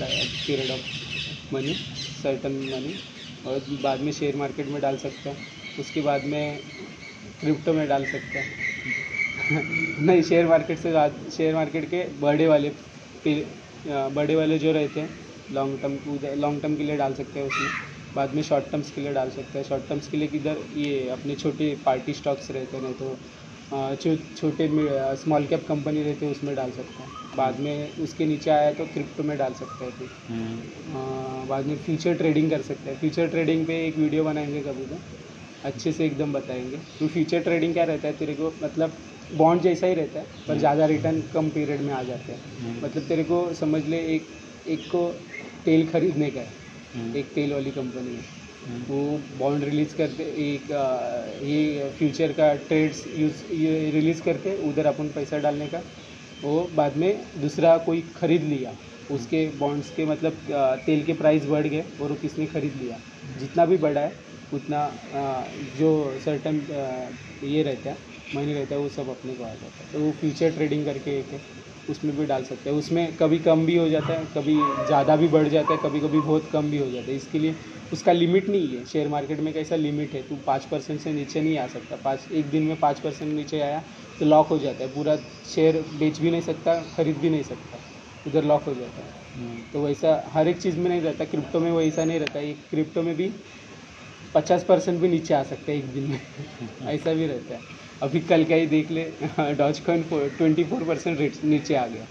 period 0.47 0.71
of 0.71 1.53
money 1.53 1.75
certain 2.01 2.51
money 2.73 2.93
और 3.45 3.65
बाद 3.83 3.99
में 4.01 4.11
शेयर 4.11 4.35
मार्केट 4.35 4.67
में 4.67 4.81
डाल 4.81 4.97
सकता 4.97 5.29
है। 5.29 5.37
उसके 5.79 6.01
बाद 6.01 6.25
में 6.25 6.59
क्रिप्टो 7.39 7.73
में 7.73 7.87
डाल 7.87 8.05
सकता 8.05 8.39
है। 8.39 8.68
नहीं 9.51 10.21
शेयर 10.21 10.47
मार्केट 10.47 10.77
से 10.79 10.91
शेयर 11.31 11.55
मार्केट 11.55 11.85
के 11.89 12.03
बड़े 12.21 12.47
वाले 12.47 12.71
बड़े 14.15 14.35
वाले 14.35 14.57
जो 14.59 14.71
रहते 14.71 14.99
हैं 14.99 15.09
लॉन्ग 15.51 15.79
टर्म 15.81 16.39
लॉन्ग 16.41 16.61
टर्म 16.61 16.75
के 16.75 16.83
लिए 16.83 16.97
डाल 16.97 17.13
सकते 17.13 17.39
हैं 17.39 17.47
उसमें 17.47 18.15
बाद 18.15 18.33
में 18.35 18.41
शॉर्ट 18.43 18.71
टर्म्स 18.71 18.91
के 18.91 19.01
लिए 19.01 19.13
डाल 19.13 19.29
सकते 19.29 19.57
हैं। 19.57 19.65
शॉर्ट 19.65 19.87
टर्म्स 19.89 20.07
के 20.07 20.17
लिए 20.17 20.27
किधर 20.27 20.57
ये 20.77 21.09
अपने 21.09 21.35
छोटे 21.35 21.75
पार्टी 21.85 22.13
स्टॉक्स 22.13 22.51
रहते 22.51 22.77
हैं 22.77 22.93
तो 22.93 23.15
छो, 23.95 24.15
छोटे 24.37 24.69
स्मॉल 25.15 25.45
कैप 25.45 25.65
कंपनी 25.67 26.03
रहते 26.03 26.25
हैं 26.25 26.31
उसमें 26.31 26.55
डाल 26.55 26.71
सकते 26.71 27.03
हैं। 27.03 27.09
बाद 27.37 27.59
में 27.59 28.03
उसके 28.03 28.25
नीचे 28.25 28.49
आया 28.51 28.71
तो 28.73 28.85
क्रिप्टो 28.85 29.23
में 29.23 29.37
डाल 29.37 29.53
सकते 29.53 29.85
हैं 29.85 29.91
फिर। 29.91 30.09
हम्म, 30.29 31.47
बाद 31.49 31.65
में 31.65 31.75
फ्यूचर 31.77 32.13
ट्रेडिंग 32.17 32.49
कर 32.51 32.61
सकते 32.61 32.89
हैं। 32.89 32.99
फ्यूचर 32.99 33.27
ट्रेडिंग 33.27 33.65
पे 33.67 33.85
एक 33.87 33.97
वीडियो 33.97 34.23
बनाएँगे 34.23 34.61
कभी 34.61 34.85
तो 34.85 34.95
अच्छे 35.63 35.91
से 35.91 36.05
एकदम 36.05 36.33
बताएँगे। 36.33 36.77
तो 36.99 37.07
फ्यूचर 37.07 37.39
ट्रेडिंग 37.41 37.73
क्या 37.73 37.83
रहता 37.85 38.07
है? 38.07 38.13
तेरे 38.15 38.35
को 38.35 38.57
मतलब 38.63 39.01
बॉन्ड 39.31 39.61
जैसा 39.61 39.87
ही 39.87 39.93
रहता 39.95 40.19
है 40.19 40.25
पर 40.47 40.57
ज़्यादा 40.57 40.85
रिटर्न 40.87 41.21
कम 41.29 41.49
पीरियड 41.51 41.81
में 41.81 41.93
आ 41.93 42.01
जाते 42.03 42.31
हैं। 42.31 42.43
हम्म, 42.53 42.77
मतलब 42.81 43.07
तेरे 43.07 43.23
को 43.25 43.41
समझ 43.55 43.85
ले 43.85 43.99
एक 44.15 44.29
एक 44.65 44.89
को 44.91 45.03
तेल 45.65 45.87
खरीदने 45.87 46.29
का 46.31 46.41
है। 46.41 46.57
हम्म, 46.93 47.13
एक 47.13 47.33
तेल 47.35 47.53
वाली 47.53 47.71
कंपनी 47.71 48.15
है। 48.15 48.27
हम्म, 48.65 48.85
वो 48.85 49.17
बॉन्ड 49.37 49.63
रिलीज़ 49.63 49.95
करते 49.95 50.23
एक 50.45 50.71
ये 51.43 51.89
फ्यूचर 51.91 52.33
का 52.33 52.53
ट्रेड्स 52.63 53.03
यूज़ 53.09 53.45
ये 53.53 53.89
रिलीज़ 53.91 54.21
करके 54.23 54.55
उधर 54.63 54.85
अपन 54.85 55.11
पैसा 55.13 55.37
डालने 55.39 55.67
का। 55.67 55.83
वो 56.43 56.67
बाद 56.73 56.95
में 56.97 57.25
दूसरा 57.37 57.77
कोई 57.85 58.01
खरीद 58.15 58.43
लिया 58.45 58.77
उसके 59.09 59.47
बॉन्ड्स 59.57 59.89
के 59.91 60.05
मतलब 60.05 60.45
तेल 60.85 61.03
के 61.03 61.13
प्राइस 61.15 61.45
बढ़ 61.47 61.67
गए 61.67 61.81
और 61.99 62.11
वो 62.11 62.17
किसने 62.17 62.47
खरीद 62.47 62.75
लिया? 62.75 63.01
जितना 63.35 63.65
भी 63.65 63.77
बढ़ा 63.79 64.01
है 64.01 64.09
उतना 64.51 64.79
जो 65.75 65.89
सर्टन 66.19 66.65
ये 67.43 67.63
रहता 67.63 67.89
है 67.89 67.97
मनी 68.31 68.53
रहता 68.53 68.75
है 68.75 68.81
वो 68.81 68.89
सब 68.89 69.09
अपने 69.09 69.35
को 69.35 69.43
आ 69.43 69.53
जाता 69.53 69.83
है। 69.83 69.89
तो 69.89 69.99
वो 70.01 70.11
फ्यूचर 70.19 70.51
ट्रेडिंग 70.51 70.85
करके 70.85 71.19
एक 71.19 71.31
है 71.33 71.41
उसमें 71.87 72.15
भी 72.15 72.25
डाल 72.25 72.43
सकते 72.43 72.69
हैं। 72.69 72.75
उसमें 72.77 73.15
कभी 73.17 73.37
कम 73.39 73.65
भी 73.65 73.75
हो 73.75 73.87
जाता 73.89 74.13
है 74.13 74.25
कभी 74.35 74.55
ज़्यादा 74.79 75.15
भी 75.15 75.27
बढ़ 75.27 75.47
जाता 75.47 75.73
है 75.73 75.79
कभी 75.79 75.99
कभी 75.99 76.19
बहुत 76.19 76.49
कम 76.51 76.69
भी 76.71 76.77
हो 76.77 76.89
जाता 76.89 77.11
है। 77.11 77.15
इसके 77.17 77.39
लिए 77.39 77.55
उसका 77.91 78.11
लिमिट 78.11 78.49
नहीं 78.49 78.67
है। 78.69 78.83
शेयर 78.85 79.07
मार्केट 79.09 79.39
में 79.41 79.53
कैसा 79.53 79.75
लिमिट 79.75 80.13
है? 80.15 80.21
तू 80.23 80.35
पाँच 80.47 80.65
परसेंट 80.65 80.99
से 80.99 81.13
नीचे 81.13 81.41
नहीं 81.41 81.57
आ 81.57 81.65
सकता। 81.67 81.95
पाँच 81.97 82.27
एक 82.31 82.49
दिन 82.51 82.63
में 82.63 82.79
पाँच 82.79 82.99
परसेंट 82.99 83.33
नीचे 83.33 83.59
आया 83.61 83.79
तो 84.19 84.25
लॉक 84.25 84.47
हो 84.49 84.57
जाता 84.59 84.83
है। 84.83 84.93
पूरा 84.93 85.17
शेयर 85.45 85.81
बेच 85.95 86.19
भी 86.21 86.31
नहीं 86.31 86.41
सकता 86.41 86.75
खरीद 86.95 87.17
भी 87.19 87.29
नहीं 87.29 87.43
सकता। 87.43 87.81
उधर 88.25 88.43
लॉक 88.43 88.63
हो 88.63 88.73
जाता 88.73 89.01
है। 89.01 89.07
हम्म, 89.35 89.63
तो 89.63 89.81
वैसा 89.81 90.21
हर 90.27 90.47
एक 90.47 90.57
चीज़ 90.57 90.79
में 90.79 90.89
नहीं 90.89 91.01
रहता। 91.01 91.25
क्रिप्टो 91.25 91.59
में 91.59 91.71
वैसा 91.71 92.05
नहीं 92.05 92.19
रहता। 92.19 92.39
एक 92.41 92.67
क्रिप्टो 92.71 93.03
में 93.03 93.15
भी 93.15 93.27
पचास 94.33 94.63
परसेंट 94.63 94.99
भी 95.01 95.07
नीचे 95.07 95.33
आ 95.33 95.43
सकता 95.43 95.71
है 95.71 95.77
एक 95.77 95.85
दिन 95.85 96.03
में। 96.03 96.21
ऐसा 96.87 97.13
भी 97.13 97.27
रहता 97.27 97.53
है। 97.53 97.61
अभी 98.01 98.19
कल 98.19 98.43
का 98.43 98.55
ही 98.55 98.67
देख 98.67 98.91
ले 98.91 99.03
Dogecoin 99.79 100.03
twenty 100.13 100.63
four 100.63 100.83
percent 100.83 101.19
rate 101.19 101.43
नीचे 101.43 101.75
आ 101.75 101.87
गया। 101.87 102.05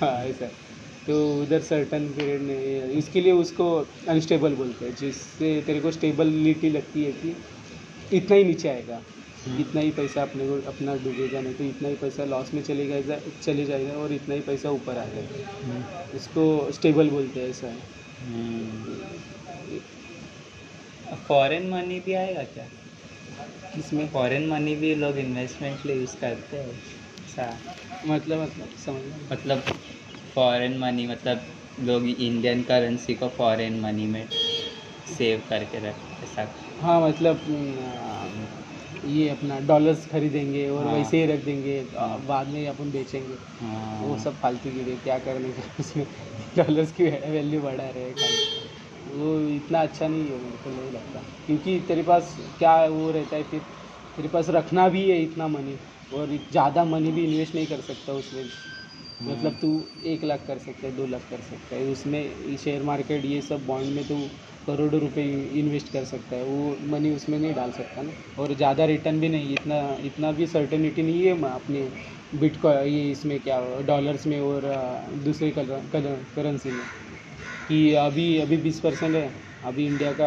हाँ 0.00 0.24
ऐसा। 0.24 0.46
तो 1.06 1.42
उधर 1.42 1.60
सर्टन 1.60 2.08
पीरियड 2.08 2.40
में 2.40 2.84
इसके 2.90 3.20
लिए 3.20 3.32
उसको 3.32 3.86
अनस्टेबल 4.08 4.54
बोलते 4.54 4.84
हैं 4.84 4.96
जिससे 4.96 5.62
तेरे 5.66 5.80
को 5.80 5.90
स्टेबिलिटी 5.90 6.70
लगती 6.70 7.04
है 7.04 7.12
कि 7.12 7.36
इतना 8.12 8.36
ही 8.36 8.44
नीचे 8.44 8.68
आएगा। 8.68 9.02
हम्म। 9.46 9.60
इतना 9.60 9.80
ही 9.80 9.90
पैसा 9.90 10.22
अपने 10.22 10.46
को 10.48 10.68
अपना 10.68 10.94
डूबेगा 10.94 11.40
नहीं 11.40 11.54
तो 11.54 11.64
इतना 11.64 11.88
ही 11.88 11.94
पैसा 11.94 12.24
लॉस 12.24 12.54
में 12.54 12.62
चले 12.62 12.86
जाएगा 12.86 13.18
चले 13.42 13.64
जाएगा 13.64 13.92
और 13.92 14.12
इतना 14.12 14.34
ही 14.34 14.40
पैसा 14.40 14.70
ऊपर 14.70 14.98
आ 14.98 15.04
जाएगा 15.04 16.08
इसको 16.14 16.72
स्टेबल 16.72 17.10
बोलते 17.10 17.40
हैं 17.40 17.48
ऐसा। 17.50 17.66
है 17.66 17.78
हम्म। 18.20 19.15
फॉरेन 21.10 21.68
मनी 21.70 21.98
भी 22.00 22.12
आएगा 22.14 22.44
क्या? 22.46 22.70
इसमें 23.74 24.08
फॉरेन 24.08 24.46
मनी 24.48 24.74
भी 24.76 24.94
लोग 24.94 25.18
इन्वेस्टमेंट 25.18 25.80
के 25.80 25.88
लिए 25.88 25.96
यूज़ 25.98 26.16
करते 26.18 26.56
हैं। 26.58 26.74
ऐसा 27.24 27.46
मतलब 28.02 28.40
मतलब 28.42 28.74
समझ 28.76 29.02
मतलब 29.32 29.60
फॉरेन 30.36 30.78
मनी 30.78 31.06
मतलब 31.06 31.46
लोग 31.80 32.06
इंडियन 32.08 32.62
करेंसी 32.64 33.14
को 33.16 33.28
फॉरेन 33.32 33.80
मनी 33.80 34.06
में 34.08 34.28
सेव 35.06 35.44
करके 35.48 35.80
रखते 35.80 36.24
ऐसा 36.24 36.46
हाँ 36.76 37.00
मतलब 37.00 37.44
ये 39.04 39.28
अपना 39.28 39.58
डॉलर्स 39.62 40.06
खरीदेंगे 40.06 40.68
और 40.70 40.86
हाँ। 40.86 40.88
वैसे 40.88 41.16
ही 41.18 41.26
रख 41.26 41.44
देंगे 41.44 41.80
हाँ। 41.96 42.18
बाद 42.22 42.48
में 42.48 42.66
अपन 42.68 42.90
बेचेंगे। 42.90 43.40
हाँ, 43.54 43.96
वो 44.00 44.16
सब 44.18 44.38
फालतू 44.38 44.70
गिरे 44.72 44.96
क्या 44.98 45.18
करने 45.20 45.52
का 45.52 45.62
उसमें? 45.80 46.06
डॉलर्स 46.56 46.92
की 46.92 47.04
वैल्यू 47.04 47.62
बढ़ा 47.62 47.88
रहे 47.90 48.14
खाली 48.14 48.46
वो 49.16 49.38
इतना 49.50 49.80
अच्छा 49.80 50.08
नहीं 50.08 50.26
है, 50.26 50.38
मेरे 50.38 50.58
को 50.58 50.70
नहीं 50.70 50.90
लगता। 50.92 51.20
क्योंकि 51.46 51.78
तेरे 51.88 52.02
पास 52.04 52.34
क्या 52.58 52.74
है 52.74 52.88
वो 52.90 53.10
रहता 53.10 53.36
है 53.36 53.42
फिर 53.44 53.60
तेरे 54.16 54.28
पास 54.28 54.48
रखना 54.50 54.88
भी 54.88 55.08
है 55.10 55.22
इतना 55.22 55.48
मनी 55.48 55.78
और 56.12 56.36
ज़्यादा 56.50 56.84
मनी 56.86 57.12
भी 57.12 57.24
इन्वेस्ट 57.24 57.54
नहीं 57.54 57.66
कर 57.66 57.80
सकता 57.82 58.12
उसमें। 58.14 58.44
मतलब 59.20 59.52
तू 59.60 59.68
एक 60.06 60.24
लाख 60.24 60.44
कर 60.46 60.58
सकता 60.58 60.86
है, 60.86 60.92
दो 60.96 61.06
लाख 61.06 61.22
कर 61.30 61.40
सकता 61.42 61.76
है। 61.76 61.84
उसमें 61.86 62.56
शेयर 62.58 62.82
मार्केट 62.82 63.24
ये 63.24 63.40
सब 63.42 63.64
बॉन्ड 63.66 63.90
में 63.90 64.04
तू 64.06 64.16
करोड़ों 64.66 65.00
रुपए 65.00 65.22
इन्वेस्ट 65.60 65.92
कर 65.92 66.04
सकता 66.04 66.36
है। 66.36 66.44
वो 66.44 66.76
मनी 66.92 67.10
उसमें 67.12 67.38
नहीं 67.38 67.54
डाल 67.54 67.70
सकता 67.72 68.02
ना। 68.02 68.12
और 68.38 68.54
ज़्यादा 68.54 68.84
रिटर्न 68.86 69.20
भी 69.20 69.28
नहीं, 69.28 69.54
इतना 69.54 69.96
इतना 70.04 70.32
भी 70.32 70.46
सर्टेनिटी 70.46 71.02
नहीं 71.02 71.22
है 71.22 71.32
अपने 71.52 71.88
बिटकॉ 72.34 72.72
ये 72.74 73.10
इसमें 73.10 73.38
क्या 73.40 73.60
डॉलर्स 73.86 74.26
में 74.26 74.38
और 74.40 74.62
दूसरे 75.24 75.52
करेंसी 75.56 76.70
में। 76.70 76.84
कि 77.68 77.92
अभी 77.96 78.26
अभी 78.40 78.56
बीस 78.58 78.80
परसेंट 78.80 79.14
है 79.16 79.26
अभी 79.64 79.86
इंडिया 79.86 80.12
का 80.20 80.26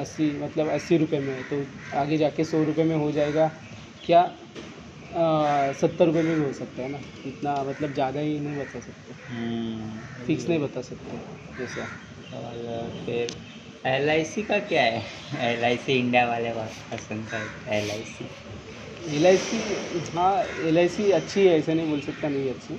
अस्सी 0.00 0.30
मतलब 0.38 0.70
अस्सी 0.72 0.96
रुपये 0.98 1.20
में 1.20 1.34
है 1.34 1.42
तो 1.44 1.62
आगे 1.96 2.16
जाके 2.18 2.44
सौ 2.44 2.62
रुपये 2.64 2.84
में 2.84 2.94
हो 2.96 3.10
जाएगा। 3.12 3.48
क्या 4.04 4.22
सत्तर 5.74 6.06
रुपये 6.06 6.22
में 6.22 6.34
भी 6.34 6.42
हो 6.42 6.52
सकता 6.52 6.82
है 6.82 6.88
ना? 6.88 7.02
इतना 7.26 7.62
मतलब 7.64 7.92
ज़्यादा 7.94 8.20
ही 8.20 8.38
नहीं 8.40 8.56
बता 8.56 8.80
सकते। 8.80 9.12
हम्म, 9.12 10.02
फिक्स 10.26 10.48
नहीं 10.48 10.58
बता 10.60 10.80
सकते 10.82 11.20
जैसा। 11.58 11.88
और 12.32 12.90
फिर 13.04 13.36
एलआईसी 13.84 14.42
का 14.44 14.58
क्या 14.68 14.82
है? 14.84 15.02
एलआईसी 15.52 15.98
इंडिया 15.98 16.26
वाले 16.28 16.52
बहुत 16.54 16.78
पसंद 16.92 17.28
हैं 17.34 17.42
एल 17.78 17.90
एल 19.06 19.26
आई 19.26 19.36
सी 19.38 19.58
हाँ 20.10 20.32
एल 20.62 20.78
आई 20.78 20.88
सी 20.88 21.10
अच्छी 21.12 21.46
है 21.46 21.58
ऐसा 21.58 21.74
नहीं 21.74 21.86
बोल 21.86 22.00
सकता 22.02 22.28
नहीं 22.28 22.50
अच्छी। 22.50 22.74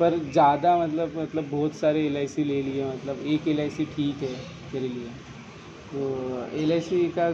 पर 0.00 0.18
ज़्यादा 0.32 0.76
मतलब 0.78 1.16
मतलब 1.18 1.48
बहुत 1.50 1.76
सारे 1.76 2.06
एल 2.06 2.16
आई 2.16 2.26
सी 2.28 2.44
ले 2.44 2.60
लिए 2.62 2.84
मतलब 2.86 3.22
एक 3.26 3.48
एल 3.48 3.60
आई 3.60 3.70
सी 3.70 3.84
ठीक 3.86 4.22
है 4.22 4.34
मेरे 4.72 4.88
लिए। 4.88 5.08
तो 5.92 6.46
एल 6.54 6.80
का 7.18 7.28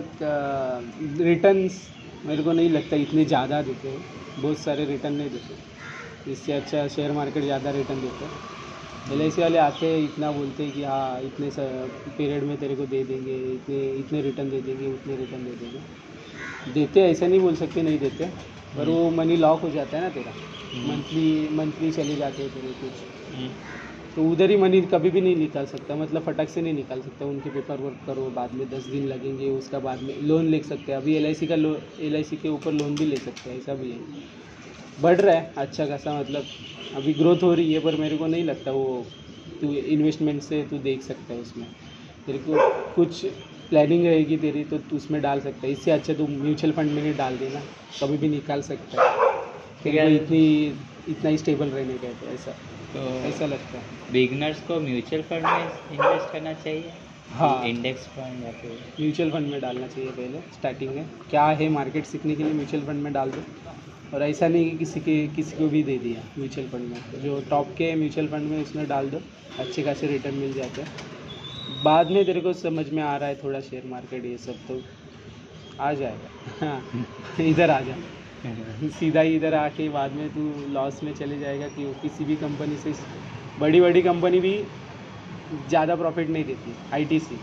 रिटर्न्स 1.24 1.80
मेरे 2.24 2.42
को 2.42 2.52
नहीं 2.52 2.70
लगता 2.70 2.96
इतने 2.98 3.24
ज़्यादा 3.24 3.60
देते 3.62 3.88
हैं। 3.88 4.02
बहुत 4.36 4.58
सारे 4.58 4.84
रिटर्न 4.86 5.14
नहीं 5.14 5.30
देते। 5.30 5.54
इससे 6.26 6.52
अच्छा 6.52 6.86
शेयर 6.88 7.12
मार्केट 7.12 7.42
ज़्यादा 7.44 7.70
रिटर्न 7.70 8.00
देते 8.00 8.24
हैं। 8.24 8.40
एल 9.12 9.30
वाले 9.38 9.58
आते 9.58 9.86
हैं 9.86 9.98
इतना 10.00 10.30
बोलते 10.32 10.62
हैं 10.62 10.72
कि 10.72 10.82
हाँ 10.82 11.20
इतने 11.22 11.48
पीरियड 11.58 12.44
में 12.44 12.56
तेरे 12.58 12.74
को 12.76 12.86
दे 12.86 13.02
देंगे 13.04 13.36
इतने 13.54 13.80
इतने 14.00 14.22
रिटर्न 14.22 14.50
दे 14.50 14.60
देंगे 14.60 14.88
उतने 14.88 15.16
रिटर्न 15.16 15.44
दे 15.44 15.54
देंगे। 15.54 16.72
देते 16.72 17.00
ऐसा 17.02 17.26
नहीं 17.26 17.40
बोल 17.40 17.54
सकते 17.56 17.82
नहीं 17.82 17.98
देते। 17.98 18.26
पर 18.76 18.88
वो 18.88 19.10
मनी 19.12 19.36
लॉक 19.36 19.60
हो 19.60 19.70
जाता 19.70 19.96
है 19.96 20.02
ना 20.02 20.08
तेरा। 20.10 20.32
मंथली 20.74 21.48
मंथली 21.52 21.90
चले 21.92 22.16
जाते 22.16 22.42
हैं 22.42 22.50
तेरे 22.52 22.72
कुछ। 22.74 22.92
तो 24.16 24.22
उधर 24.30 24.50
ही 24.50 24.56
मनी 24.56 24.80
कभी 24.82 25.10
भी 25.10 25.20
नहीं 25.20 25.36
निकाल 25.36 25.66
सकता 25.66 25.96
मतलब 25.96 26.22
फटक 26.22 26.48
से 26.48 26.62
नहीं 26.62 26.74
निकाल 26.74 27.00
सकता। 27.00 27.26
उनके 27.26 27.50
पेपर 27.50 27.80
वर्क 27.80 28.02
करो 28.06 28.24
बाद 28.30 28.54
में 28.54 28.68
दस 28.70 28.84
दिन 28.84 29.06
लगेंगे 29.08 29.48
उसका 29.50 29.78
बाद 29.80 30.02
में 30.02 30.14
लोन 30.22 30.46
ले 30.46 30.62
सकते 30.62 30.92
हैं। 30.92 30.98
अभी 30.98 31.14
एल 31.16 31.34
का 31.48 31.56
लो 31.56 31.74
एल 32.00 32.22
के 32.32 32.48
ऊपर 32.48 32.72
लोन 32.72 32.96
भी 32.96 33.06
ले 33.06 33.16
सकते 33.16 33.50
हैं 33.50 33.56
ऐसा 33.58 33.74
भी 33.74 33.90
है। 33.90 34.00
बढ़ 34.98 35.20
रहा 35.20 35.36
है 35.36 35.52
अच्छा 35.58 35.86
खासा 35.86 36.18
मतलब 36.20 36.46
अभी 36.94 37.12
ग्रोथ 37.14 37.42
हो 37.42 37.52
रही 37.54 37.72
है 37.72 37.80
पर 37.80 37.96
मेरे 37.96 38.16
को 38.16 38.26
नहीं 38.26 38.44
लगता 38.44 38.72
वो 38.72 38.84
तू 39.62 39.72
इन्वेस्टमेंट 39.72 40.42
से 40.42 40.62
तू 40.70 40.78
देख 40.80 41.02
सकता 41.02 41.34
है 41.34 41.40
उसमें। 41.40 41.66
तेरे 42.26 42.38
को 42.38 42.56
कुछ 42.94 43.24
प्लानिंग 43.70 44.06
रहेगी 44.06 44.36
तेरी 44.36 44.64
तो 44.64 44.78
तू 44.80 44.96
उसमें 44.96 45.20
डाल 45.22 45.40
सकता 45.40 45.66
है। 45.66 45.72
इससे 45.72 45.90
अच्छा 45.90 46.14
तू 46.14 46.26
म्यूचुअल 46.28 46.72
फंड 46.72 46.90
में 46.90 47.02
नहीं 47.02 47.14
डाल 47.16 47.36
देना 47.38 47.60
कभी 48.02 48.16
भी 48.18 48.28
निकाल 48.28 48.62
सकता 48.62 49.02
है। 49.02 49.31
तेरे 49.84 49.98
को 50.00 50.24
इतनी 50.24 50.42
इतना 51.08 51.30
ही 51.30 51.38
स्टेबल 51.38 51.68
रहने 51.68 51.94
का 51.94 52.06
है 52.06 52.14
तो 52.14 52.26
ऐसा 52.28 52.52
तो 52.94 53.00
ऐसा 53.28 53.46
लगता 53.46 53.78
है। 53.78 54.12
बिगनर्स 54.12 54.60
को 54.60 54.78
म्यूचुअल 54.80 55.22
फंड 55.22 55.44
में 55.44 55.94
इन्वेस्ट 55.94 56.32
करना 56.32 56.52
चाहिए? 56.54 56.92
हाँ। 57.30 57.64
इंडेक्स 57.66 58.06
फंड 58.08 58.44
या 58.44 58.50
फिर 58.52 58.78
म्यूचुअल 59.00 59.30
फंड 59.30 59.50
में 59.50 59.60
डालना 59.60 59.86
चाहिए 59.86 60.10
पहले 60.10 60.40
स्टार्टिंग 60.52 60.94
में। 60.94 61.08
क्या 61.30 61.46
है 61.60 61.68
मार्केट 61.68 62.06
सीखने 62.06 62.34
के 62.34 62.42
लिए 62.42 62.52
म्यूचुअल 62.52 62.82
फंड 62.82 63.02
में 63.02 63.12
डाल 63.12 63.30
दो? 63.30 63.42
और 64.14 64.22
ऐसा 64.22 64.48
नहीं 64.48 64.70
कि 64.70 64.76
किसी 64.78 65.00
के 65.00 65.26
किसी 65.36 65.56
को 65.56 65.68
भी 65.68 65.82
दे 65.82 65.96
दिया 65.98 66.22
म्यूचुअल 66.38 66.66
फंड 66.68 66.88
में। 66.88 67.22
जो 67.22 67.40
टॉप 67.50 67.68
के 67.78 67.94
म्यूचुअल 67.96 68.26
फंड 68.28 68.50
में 68.50 68.62
उसमें 68.62 68.86
डाल 68.88 69.08
दो 69.10 69.20
अच्छे 69.58 69.82
खासे 69.82 70.06
रिटर्न 70.06 70.34
मिल 70.34 70.52
जाते 70.52 70.82
हैं। 70.82 71.82
बाद 71.84 72.10
में 72.10 72.24
तेरे 72.24 72.40
को 72.40 72.52
समझ 72.52 72.88
में 72.90 73.02
आ 73.02 73.16
रहा 73.16 73.28
है 73.28 73.34
थोड़ा 73.34 73.60
शेयर 73.60 73.86
मार्केट 73.86 74.24
ये 74.24 74.36
सब 74.38 74.66
तो 74.68 74.82
आ 75.80 75.92
जाएगा। 75.92 76.66
हाँ 76.66 77.06
इधर 77.40 77.70
आ 77.70 77.80
जा। 77.80 77.94
सीधा 78.44 79.20
ही 79.20 79.34
इधर 79.36 79.54
आके 79.54 79.88
बाद 79.88 80.12
में 80.12 80.28
तू 80.34 80.42
लॉस 80.72 81.02
में 81.02 81.12
चले 81.14 81.38
जाएगा 81.38 81.68
कि 81.68 81.84
वो 81.84 81.92
किसी 82.02 82.24
भी 82.24 82.36
कंपनी 82.36 82.76
से 82.76 82.92
बड़ी 83.60 83.80
बड़ी 83.80 84.02
कंपनी 84.02 84.40
भी 84.40 84.54
ज़्यादा 85.68 85.96
प्रॉफिट 85.96 86.28
नहीं 86.30 86.44
देती 86.44 86.74
आईटीसी 86.94 87.34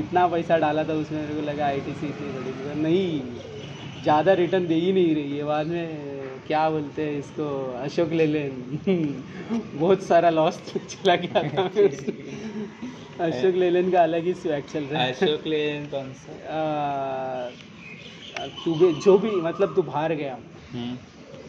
इतना 0.00 0.26
पैसा 0.28 0.56
डाला 0.58 0.84
था 0.84 0.94
उसमें 0.94 1.20
मेरे 1.20 1.34
को 1.34 1.40
लगा 1.40 1.66
आईटीसी 1.66 2.06
इतनी 2.06 2.32
बड़ी 2.32 2.82
नहीं 2.82 4.02
ज़्यादा 4.02 4.32
रिटर्न 4.32 4.66
दे 4.66 4.74
ही 4.74 4.92
नहीं 4.92 5.14
रही 5.14 5.36
है। 5.36 5.44
बाद 5.44 5.66
में 5.66 6.40
क्या 6.46 6.68
बोलते 6.70 7.02
हैं 7.02 7.18
इसको 7.18 7.46
अशोक 7.82 8.12
ले 8.12 8.26
लेन 8.26 9.22
बहुत 9.74 10.02
सारा 10.02 10.30
लॉस 10.30 10.60
चला 10.74 11.16
गया 11.16 11.42
था। 11.48 11.62
अशोक 13.26 13.54
लेलन 13.54 13.90
का 13.90 14.02
अलग 14.02 14.24
ही 14.24 14.34
स्वैग 14.34 14.64
चल 14.64 14.84
रहा 14.84 15.02
है। 15.02 15.12
अशोक 15.12 15.46
लेलन 15.46 15.86
कौन 15.86 16.12
सा? 16.14 16.32
तू 18.46 18.74
भी 18.74 18.92
जो 19.00 19.18
भी 19.18 19.30
मतलब 19.30 19.74
तू 19.76 19.82
बाहर 19.82 20.14
गया 20.14 20.34
हम्म, 20.74 20.96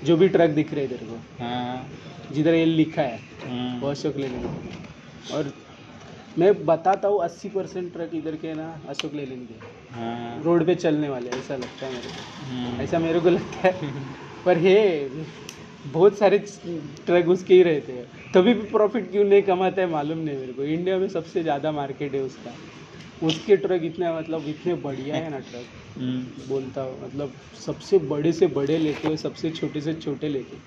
जो 0.05 0.17
भी 0.17 0.27
ट्रक 0.29 0.49
दिख 0.49 0.73
रहे 0.73 0.87
तेरे 0.87 1.05
को 1.05 1.43
हाँ। 1.43 1.89
जिधर 2.33 2.53
ये 2.53 2.65
लिखा 2.65 3.01
है 3.01 3.19
हम्म, 3.45 3.79
वो 3.79 3.89
अशोक 3.89 4.17
लेलैंड 4.17 5.33
और 5.33 5.51
मैं 6.39 6.53
बताता 6.65 7.07
हूँ 7.07 7.23
अस्सी 7.23 7.49
परसेंट 7.49 7.91
ट्रक 7.93 8.11
इधर 8.15 8.35
के 8.35 8.53
ना 8.53 8.67
अशोक 8.89 9.13
लेलैंड 9.13 9.47
के 9.47 9.77
हाँ। 9.95 10.43
रोड 10.43 10.65
पे 10.65 10.75
चलने 10.75 11.09
वाले 11.09 11.29
ऐसा 11.29 11.55
लगता 11.55 11.85
है 11.85 11.91
मेरे 11.91 12.09
को। 12.09 12.45
हम्म, 12.45 12.81
ऐसा 12.81 12.99
मेरे 12.99 13.19
को 13.19 13.29
लगता 13.29 13.67
है। 13.67 13.91
पर 14.45 14.57
हे 14.57 15.09
बहुत 15.87 16.17
सारे 16.17 16.37
ट्रक 17.05 17.29
उसके 17.29 17.53
ही 17.53 17.63
रहते 17.63 17.91
हैं। 17.91 18.05
तभी 18.33 18.53
भी 18.53 18.61
प्रॉफिट 18.61 19.11
क्यों 19.11 19.23
नहीं 19.23 19.41
कमाता 19.41 19.81
है 19.81 19.89
मालूम 19.89 20.17
नहीं 20.17 20.37
मेरे 20.37 20.53
को। 20.53 20.63
इंडिया 20.63 20.97
में 20.97 21.07
सबसे 21.09 21.43
ज़्यादा 21.43 21.71
मार्केट 21.71 22.15
है 22.15 22.21
उसका। 22.21 22.55
उसके 23.21 23.55
ट्रक 23.57 23.81
इतने 23.85 24.11
मतलब 24.13 24.47
इतने 24.49 24.75
बढ़िया 24.81 25.17
है 25.17 25.29
ना 25.29 25.39
ट्रक 25.41 25.69
हम्म, 25.95 26.47
बोलता 26.47 26.81
हूँ 26.81 27.01
मतलब 27.01 27.39
सबसे 27.57 27.97
बड़े 28.09 28.31
से 28.33 28.47
बड़े 28.51 28.77
लेते 28.77 29.07
हैं 29.07 29.15
सबसे 29.17 29.51
छोटे 29.51 29.81
से 29.81 29.93
छोटे 29.95 30.29
लेते 30.29 30.61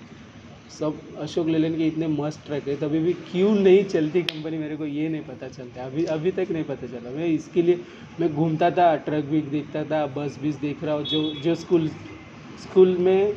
सब 0.69 1.01
अशोक 1.19 1.47
लेलैंड 1.49 1.77
के 1.77 1.87
इतने 1.87 2.07
मस्त 2.09 2.43
ट्रक 2.45 2.67
है 2.67 2.75
तभी 2.77 2.99
भी 2.99 3.13
क्यों 3.23 3.53
नहीं 3.57 3.83
चलती 3.85 4.23
कंपनी 4.23 4.57
मेरे 4.57 4.77
को 4.77 4.85
ये 4.87 5.07
नहीं 5.09 5.21
पता 5.23 5.49
चलता 5.49 5.85
अभी 5.85 6.05
अभी 6.09 6.31
तक 6.33 6.47
नहीं 6.51 6.63
पता 6.65 6.87
चला। 6.87 7.11
मैं 7.11 7.27
इसके 7.27 7.61
लिए 7.61 7.83
मैं 8.17 8.31
घूमता 8.31 8.69
था 8.71 8.95
ट्रक 9.07 9.25
भी 9.25 9.41
देखता 9.49 9.83
था 9.85 10.05
बस 10.15 10.37
भी 10.39 10.53
देख 10.59 10.83
रहा 10.83 10.95
हूँ 10.95 11.05
जो 11.07 11.23
जो 11.39 11.55
स्कूल 11.57 11.87
स्कूल 12.59 12.97
में 12.99 13.35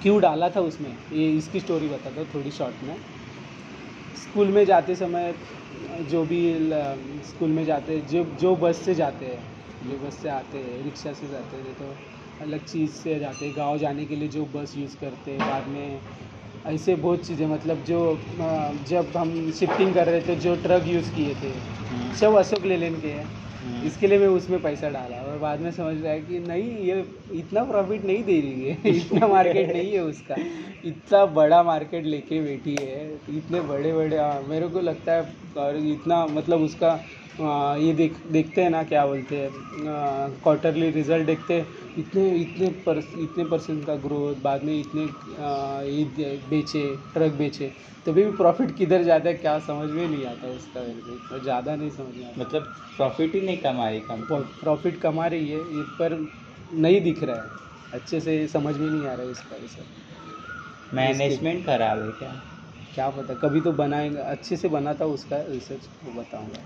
क्यों 0.00 0.20
डाला 0.20 0.48
था 0.50 0.60
उसमें 0.62 0.90
ये 1.12 1.30
इसकी 1.32 1.60
स्टोरी 1.60 1.88
बताता 1.88 2.20
हूँ 2.20 2.28
थोड़ी 2.34 2.50
शॉर्ट 2.52 2.82
में। 2.82 2.96
स्कूल 4.14 4.50
में 4.50 4.64
जाते 4.64 4.94
समय 4.96 5.32
जो 6.04 6.24
भी 6.26 6.40
स्कूल 7.24 7.50
में 7.50 7.64
जाते 7.64 7.92
हैं 7.92 8.06
जो 8.06 8.24
जो 8.36 8.54
बस 8.56 8.84
से 8.84 8.94
जाते 8.94 9.26
हैं 9.26 9.44
जो 9.82 9.98
बस 9.98 10.20
से 10.22 10.28
आते 10.28 10.58
हैं 10.58 10.82
रिक्शा 10.82 11.12
से 11.12 11.28
जाते 11.28 11.56
हैं 11.56 11.74
तो 11.74 11.92
अलग 12.40 12.64
चीज़ 12.64 12.92
से 12.94 13.18
जाते 13.18 13.44
हैं 13.46 13.56
गाँव 13.56 13.78
जाने 13.78 14.06
के 14.06 14.16
लिए 14.16 14.28
जो 14.28 14.44
बस 14.48 14.72
यूज़ 14.76 14.96
करते 14.96 15.30
हैं 15.30 15.44
बाद 15.44 15.66
में 15.68 16.02
ऐसे 16.64 16.94
बहुत 16.96 17.26
चीज़ें 17.26 17.46
मतलब 17.46 17.82
जो 17.84 17.98
जब 18.84 19.12
हम 19.16 19.50
शिफ्टिंग 19.52 19.94
कर 19.94 20.06
रहे 20.06 20.20
थे 20.22 20.36
जो 20.36 20.54
ट्रक 20.62 20.86
यूज़ 20.86 21.12
किए 21.12 21.34
थे 21.34 21.52
हम्म, 21.90 22.10
सब 22.12 22.34
अशोक 22.38 22.66
लेलैंड 22.66 23.00
के 23.02 23.08
हैं। 23.08 23.28
इसके 23.82 24.06
लिए 24.06 24.18
मैं 24.18 24.26
उसमें 24.28 24.60
पैसा 24.62 24.88
डाला 24.90 25.16
और 25.22 25.38
बाद 25.38 25.60
में 25.60 25.70
समझ 25.72 25.96
रहा 25.96 26.12
है 26.12 26.20
कि 26.22 26.38
नहीं 26.40 26.70
ये 26.80 26.94
इतना 27.34 27.64
प्रॉफिट 27.64 28.04
नहीं 28.04 28.22
दे 28.24 28.40
रही 28.40 28.64
है 28.64 28.82
इतना 28.96 29.26
मार्केट 29.28 29.68
नहीं 29.68 29.92
है 29.92 30.00
उसका। 30.02 30.38
इतना 30.84 31.24
बड़ा 31.34 31.62
मार्केट 31.62 32.04
लेके 32.06 32.40
बैठी 32.42 32.76
है 32.76 33.00
इतने 33.30 33.60
बड़े 33.62 33.92
बड़े 33.94 34.18
हाँ, 34.18 34.42
मेरे 34.42 34.68
को 34.68 34.80
लगता 34.80 35.12
है 35.14 35.22
और 35.58 35.76
इतना 35.78 36.26
मतलब 36.28 36.60
उसका 36.62 36.94
ये 37.40 37.92
देख 37.94 38.16
देखते 38.28 38.62
हैं 38.62 38.70
ना 38.70 38.82
क्या 38.84 39.04
बोलते 39.06 39.36
हैं। 39.36 39.50
क्वार्टरली 40.42 40.90
रिज़ल्ट 40.90 41.26
देखते 41.26 41.54
हैं। 41.54 41.66
इतने 41.98 42.28
इतने 42.36 42.68
पर 42.86 42.98
इतने 42.98 43.44
परसेंट 43.44 43.84
का 43.86 43.94
ग्रोथ 43.98 44.42
बाद 44.42 44.64
में 44.64 44.74
इतने 44.74 45.02
ये 45.02 46.36
बेचे 46.50 46.82
ट्रक 47.14 47.32
बेचे 47.34 47.70
तभी 48.06 48.24
भी 48.24 48.30
प्रॉफिट 48.36 48.76
किधर 48.76 49.02
जाता 49.04 49.28
है 49.28 49.34
क्या 49.36 49.58
समझ 49.60 49.88
में 49.90 50.06
नहीं 50.06 50.24
आता 50.26 50.48
उसका 50.48 50.80
और 50.80 51.42
ज़्यादा 51.42 51.74
नहीं 51.76 51.90
समझ 51.90 52.14
में 52.16 52.24
आता। 52.24 52.40
मतलब 52.40 52.62
प्रॉफिट 52.96 53.34
ही 53.34 53.40
नहीं 53.40 53.56
कमा 53.58 53.88
रही 53.88 54.00
कंपनी 54.02 54.60
प्रॉफिट 54.60 55.00
कमा 55.00 55.26
रही 55.26 55.48
है 55.48 55.58
ये 55.76 55.82
पर 55.98 56.18
नहीं 56.74 57.00
दिख 57.02 57.22
रहा 57.22 57.36
है। 57.36 57.58
अच्छे 57.92 58.20
से 58.20 58.46
समझ 58.48 58.76
में 58.76 58.88
नहीं 58.88 59.06
आ 59.06 59.12
रहा 59.12 59.22
है 59.22 59.30
इसका 59.30 59.56
ये 59.56 59.68
सब 59.68 60.94
मैनेजमेंट 60.94 61.64
खराब 61.66 61.98
है 61.98 62.10
क्या? 62.18 62.32
क्या 62.94 63.08
पता 63.10 63.34
कभी 63.40 63.60
तो 63.60 63.72
बनाएगा 63.74 64.22
अच्छे 64.30 64.56
से 64.56 64.68
बनाता 64.68 65.04
हूँ 65.04 65.14
उसका 65.14 65.36
रिसर्च 65.48 65.88
वो 66.04 66.12
बताऊँगा। 66.12 66.62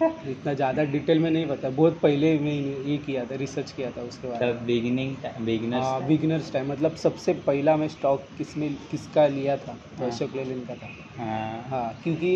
इतना 0.00 0.54
ज़्यादा 0.54 0.84
डिटेल 0.84 1.18
में 1.18 1.30
नहीं 1.30 1.46
पता 1.46 1.70
बहुत 1.70 2.00
पहले 2.00 2.38
मैं 2.38 2.52
ये 2.52 2.96
किया 2.98 3.24
था 3.24 3.34
रिसर्च 3.34 3.70
किया 3.70 3.90
था 3.90 4.02
उसके 4.02 4.28
बारे 4.28 4.46
में। 4.46 4.54
तब 4.54 4.64
बिगिनिंग 4.66 5.16
हाँ 5.24 5.42
बिगिनर्स 5.44 6.08
बिगनर्स 6.08 6.52
टाइम 6.52 6.70
मतलब 6.72 6.94
सबसे 6.96 7.32
पहला 7.46 7.76
मैं 7.76 7.88
स्टॉक 7.88 8.28
किसमें 8.38 8.74
किसका 8.90 9.26
लिया 9.26 9.56
था 9.56 9.72
तो 9.72 10.04
हाँ। 10.04 10.10
अशोक 10.10 10.36
लेलैंड 10.36 10.66
का 10.66 10.74
था। 10.74 10.92
हाँ। 11.18 11.62
हाँ 11.70 12.00
क्योंकि 12.04 12.32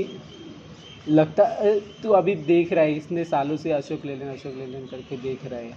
लगता 1.07 1.45
तू 2.03 2.11
अभी 2.11 2.35
देख 2.45 2.73
रहा 2.73 2.85
है 2.85 2.93
इसने 2.97 3.25
सालों 3.25 3.57
से 3.57 3.73
अशोक 3.73 4.05
लेलैंड 4.07 4.31
अशोक 4.33 4.57
लेलैंड 4.57 4.89
करके 4.91 5.17
देख 5.17 5.45
रहा 5.45 5.61
है। 5.61 5.77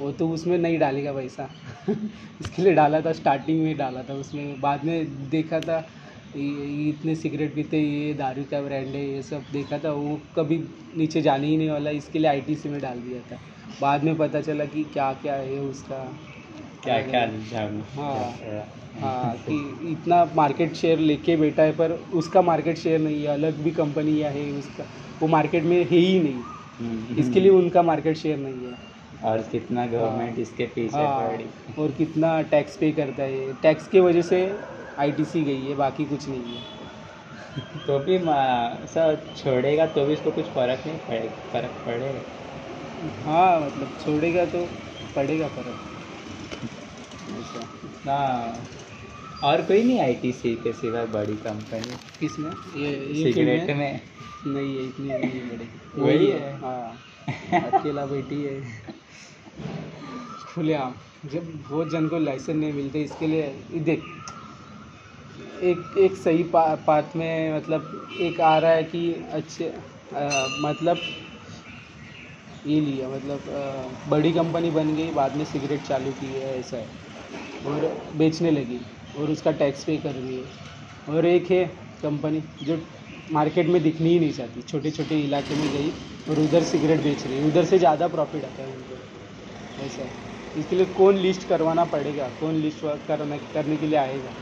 वो 0.00 0.10
तो 0.12 0.28
उसमें 0.28 0.56
नहीं 0.58 0.78
डालेगा 0.78 1.12
पैसा। 1.12 1.48
इसके 2.40 2.62
लिए 2.62 2.72
डाला 2.72 3.00
था 3.00 3.12
स्टार्टिंग 3.12 3.62
में 3.62 3.76
डाला 3.76 4.02
था 4.02 4.14
उसमें 4.14 4.60
बाद 4.60 4.84
में 4.84 5.28
देखा 5.28 5.60
था 5.60 5.78
ये 6.36 6.88
इतने 6.88 7.14
सिगरेट 7.14 7.54
पीते 7.54 7.78
ये 7.78 8.12
दारू 8.14 8.42
का 8.50 8.60
ब्रांड 8.62 8.86
है 8.86 9.04
ये 9.10 9.22
सब 9.22 9.44
देखा 9.52 9.78
था 9.78 9.90
वो 9.92 10.18
कभी 10.36 10.58
नीचे 10.96 11.22
जाने 11.22 11.46
ही 11.46 11.56
नहीं 11.56 11.70
वाला 11.70 11.90
इसके 11.90 12.18
लिए 12.18 12.30
आईटीसी 12.30 12.68
में 12.68 12.80
डाल 12.80 12.98
दिया 13.00 13.20
था। 13.30 13.38
बाद 13.80 14.04
में 14.04 14.14
पता 14.16 14.40
चला 14.40 14.64
कि 14.64 14.82
क्या 14.92 15.12
क्या 15.12 15.34
है 15.34 15.58
उसका। 15.60 16.02
क्या 16.84 17.00
क्या 17.02 17.20
हाँ। 17.96 18.66
हाँ 19.00 19.34
कि 19.48 19.56
इतना 19.90 20.24
मार्केट 20.36 20.74
शेयर 20.74 20.98
लेके 20.98 21.36
बैठा 21.36 21.62
है 21.62 21.72
पर 21.72 21.92
उसका 22.14 22.42
मार्केट 22.42 22.78
शेयर 22.78 23.00
नहीं 23.00 23.22
है 23.22 23.26
अलग 23.26 23.58
भी 23.62 23.70
कंपनी 23.70 24.18
है 24.20 24.50
उसका 24.52 24.84
वो 25.20 25.28
मार्केट 25.28 25.64
में 25.64 25.76
है 25.76 25.84
ही 25.84 26.20
नहीं। 26.20 26.40
हम्म, 26.78 27.16
इसके 27.18 27.40
लिए 27.40 27.50
उनका 27.50 27.82
मार्केट 27.82 28.16
शेयर 28.16 28.38
नहीं 28.38 28.66
है। 28.66 28.74
और 29.24 29.38
कितना 29.52 29.86
गवर्नमेंट 29.86 30.30
हाँ। 30.30 30.42
इसके 30.42 30.66
पीछे 30.66 30.96
हाँ 30.96 31.28
पड़ी। 31.28 31.44
और 31.82 31.90
कितना 31.90 32.40
टैक्स 32.50 32.76
पे 32.76 32.90
करता 32.92 33.22
है। 33.22 33.52
टैक्स 33.62 33.86
की 33.88 34.00
वजह 34.00 34.22
से 34.22 34.40
आईटीसी 34.98 35.42
गई 35.42 35.60
है 35.60 35.74
बाकी 35.74 36.04
कुछ 36.04 36.28
नहीं 36.28 36.56
है। 36.56 36.74
तो 37.86 37.98
भी 37.98 38.18
सर 38.88 39.18
छोड़ेगा 39.36 39.86
तो 39.86 40.04
भी 40.06 40.12
इसको 40.12 40.30
कुछ 40.30 40.44
फ़र्क 40.46 40.86
नहीं 40.86 40.98
पड़ेगा 40.98 41.50
फ़र्क 41.52 41.82
पड़ेगा। 41.86 43.24
हाँ 43.24 43.60
मतलब 43.60 43.96
छोड़ेगा 44.04 44.44
तो 44.44 44.64
पड़ेगा 45.16 45.48
फ़र्क। 45.48 45.92
ऐसा 47.40 47.66
ना 48.06 48.18
और 49.44 49.62
कोई 49.62 49.82
नहीं 49.82 50.00
आईटीसी 50.00 50.54
के 50.56 50.72
सिवा 50.72 51.04
बड़ी 51.14 51.36
कंपनी 51.36 51.96
किसमें? 52.20 52.50
ये 52.76 52.90
ये 52.90 53.32
सिगरेट 53.32 53.76
में? 53.76 54.00
नहीं 54.46 54.76
है 54.76 54.84
इतनी 54.84 55.08
नहीं 55.08 55.42
बड़ी। 55.48 56.02
वही 56.02 56.16
वही 56.16 56.26
है। 56.26 56.56
हाँ। 56.60 56.98
अकेला 57.70 58.06
बेटी 58.06 58.42
है। 58.42 58.60
खुलेआम 60.46 60.94
जब 61.30 61.52
बहुत 61.68 61.90
जन 61.90 62.08
को 62.08 62.18
लाइसेंस 62.18 62.56
नहीं 62.56 62.72
मिलते 62.72 63.02
इसके 63.02 63.26
लिए 63.26 63.42
देख 63.84 64.02
एक 65.62 65.96
एक 65.98 66.16
सही 66.16 66.42
पा, 66.46 66.74
पाथ 66.76 67.16
में 67.16 67.56
मतलब 67.56 68.16
एक 68.20 68.40
आ 68.42 68.56
रहा 68.58 68.70
है 68.72 68.84
कि 68.84 69.12
अच्छे 69.32 69.68
अ, 69.68 70.46
मतलब 70.60 71.02
ये 72.64 72.80
लिया 72.80 73.08
मतलब 73.08 73.48
अ, 73.48 74.08
बड़ी 74.10 74.32
कंपनी 74.32 74.70
बन 74.70 74.94
गई 74.94 75.10
बाद 75.12 75.36
में 75.36 75.44
सिगरेट 75.44 75.82
चालू 75.82 76.12
की 76.14 76.32
है 76.32 76.58
ऐसा 76.58 76.76
है। 76.76 76.90
और 77.64 77.86
बेचने 78.16 78.50
लगी 78.50 78.80
और 79.14 79.30
उसका 79.30 79.50
टैक्स 79.54 79.84
पे 79.84 79.96
कर 79.98 80.14
रही 80.16 80.36
है। 80.36 80.52
और 81.06 81.26
एक 81.26 81.50
है 81.50 81.64
कंपनी 82.02 82.42
जो 82.62 82.76
मार्केट 83.28 83.68
में 83.68 83.82
दिखनी 83.82 84.10
ही 84.10 84.20
नहीं 84.20 84.32
चाहती 84.32 84.62
छोटे 84.64 84.90
छोटे 84.92 85.20
इलाके 85.22 85.56
में 85.56 85.70
गई 85.70 85.90
और 86.28 86.40
उधर 86.40 86.62
सिगरेट 86.64 87.02
बेच 87.02 87.26
रही 87.26 87.36
है 87.36 87.42
उधर 87.44 87.64
से 87.66 87.78
ज़्यादा 87.78 88.08
प्रॉफिट 88.08 88.44
आता 88.44 88.62
है 88.62 88.68
उनको 88.68 89.02
ऐसा 89.78 90.02
है। 90.02 90.16
इसके 90.54 90.76
लिए 90.76 90.86
कौन 90.94 91.16
लिस्ट 91.18 91.48
करवाना 91.48 91.84
पड़ेगा 91.86 92.30
कौन 92.38 92.54
लिस्ट 92.56 92.80
करने 93.08 93.38
करने 93.52 93.78
के 93.78 93.86
लिए 93.86 93.98
आएगा? 93.98 94.36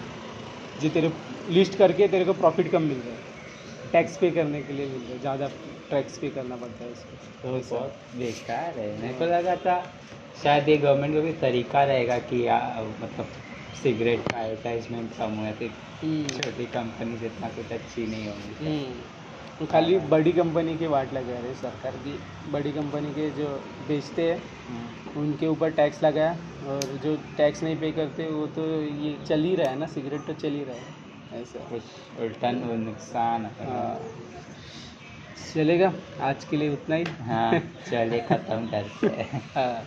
जो 0.81 0.89
तेरे 0.91 1.11
लिस्ट 1.51 1.79
करके 1.79 2.09
तेरे 2.09 2.25
को 2.25 2.33
प्रॉफिट 2.35 2.71
कम 2.73 2.83
मिल 2.83 2.99
रहा 2.99 3.15
है। 3.15 3.33
टैक्स 3.93 4.17
पे 4.19 4.31
करने 4.31 4.61
के 4.63 4.73
लिए 4.73 4.87
मिल 4.87 5.01
रहा 5.01 5.13
है। 5.13 5.19
ज़्यादा 5.21 5.49
टैक्स 5.91 6.19
पे 6.19 6.29
करना 6.31 6.57
पड़ता 6.57 6.85
है 6.85 6.91
उसको 6.91 7.17
तो 7.43 7.49
बहुत 7.71 7.99
बेकार 8.17 8.79
है। 8.79 8.89
मेरे 9.01 9.15
को 9.15 9.25
लगा 9.27 9.57
था 9.67 9.77
शायद 10.43 10.69
ये 10.69 10.77
गवर्नमेंट 10.77 11.15
को 11.15 11.21
भी 11.23 11.33
तरीका 11.41 11.85
रहेगा 11.85 12.19
कि 12.31 12.47
आ, 12.47 12.59
मतलब 13.03 13.27
सिगरेट 13.83 14.29
का 14.29 14.41
एडवर्टाइजमेंट 14.41 15.17
कम 15.19 15.37
हुआ 15.39 15.51
तो 15.61 15.69
छोटी 16.35 16.67
कंपनी 16.75 17.15
इतना 17.27 17.49
कुछ 17.57 17.73
अच्छी 17.73 18.07
नहीं 18.07 18.27
होंगी। 18.29 18.67
हम्म। 18.67 19.24
खाली 19.73 19.99
बड़ी 20.11 20.33
कंपनी 20.33 20.77
के 20.79 20.87
वाट 20.87 21.13
लगा 21.13 21.39
रहे 21.41 21.55
सरकार 21.55 21.93
की। 22.07 22.19
बड़ी 22.53 22.73
कंपनी 22.73 23.13
के 23.15 23.31
जो 23.31 23.49
बेचते 23.89 24.23
हैं 24.31 24.39
हम्म, 24.69 25.21
उनके 25.21 25.47
ऊपर 25.47 25.71
टैक्स 25.71 26.03
लगाया 26.05 26.33
और 26.69 26.83
जो 27.05 27.17
टैक्स 27.37 27.63
नहीं 27.63 27.77
पे 27.77 27.91
करते 27.93 28.27
वो 28.31 28.47
तो 28.57 28.67
ये 28.83 29.17
चल 29.27 29.45
ही 29.45 29.55
रहा 29.57 29.71
है 29.71 29.79
ना 29.79 29.87
सिगरेट 29.87 30.27
तो 30.27 30.33
चल 30.33 30.53
ही 30.53 30.65
रहा 30.65 30.77
है। 30.77 31.43
ऐसा। 31.43 31.59
कुछ 31.71 32.21
उल्टा 32.23 32.51
नुकसान 32.51 33.47
हाँ। 33.61 33.99
चलेगा 35.55 35.93
आज 36.21 36.45
के 36.45 36.57
लिए 36.57 36.73
उतना 36.73 36.97
ही। 36.97 37.05
हाँ 37.29 37.53
चलिए 37.91 38.21
ख़त्म 38.21 38.67
करते 38.73 39.07
हाँ। 39.55 39.85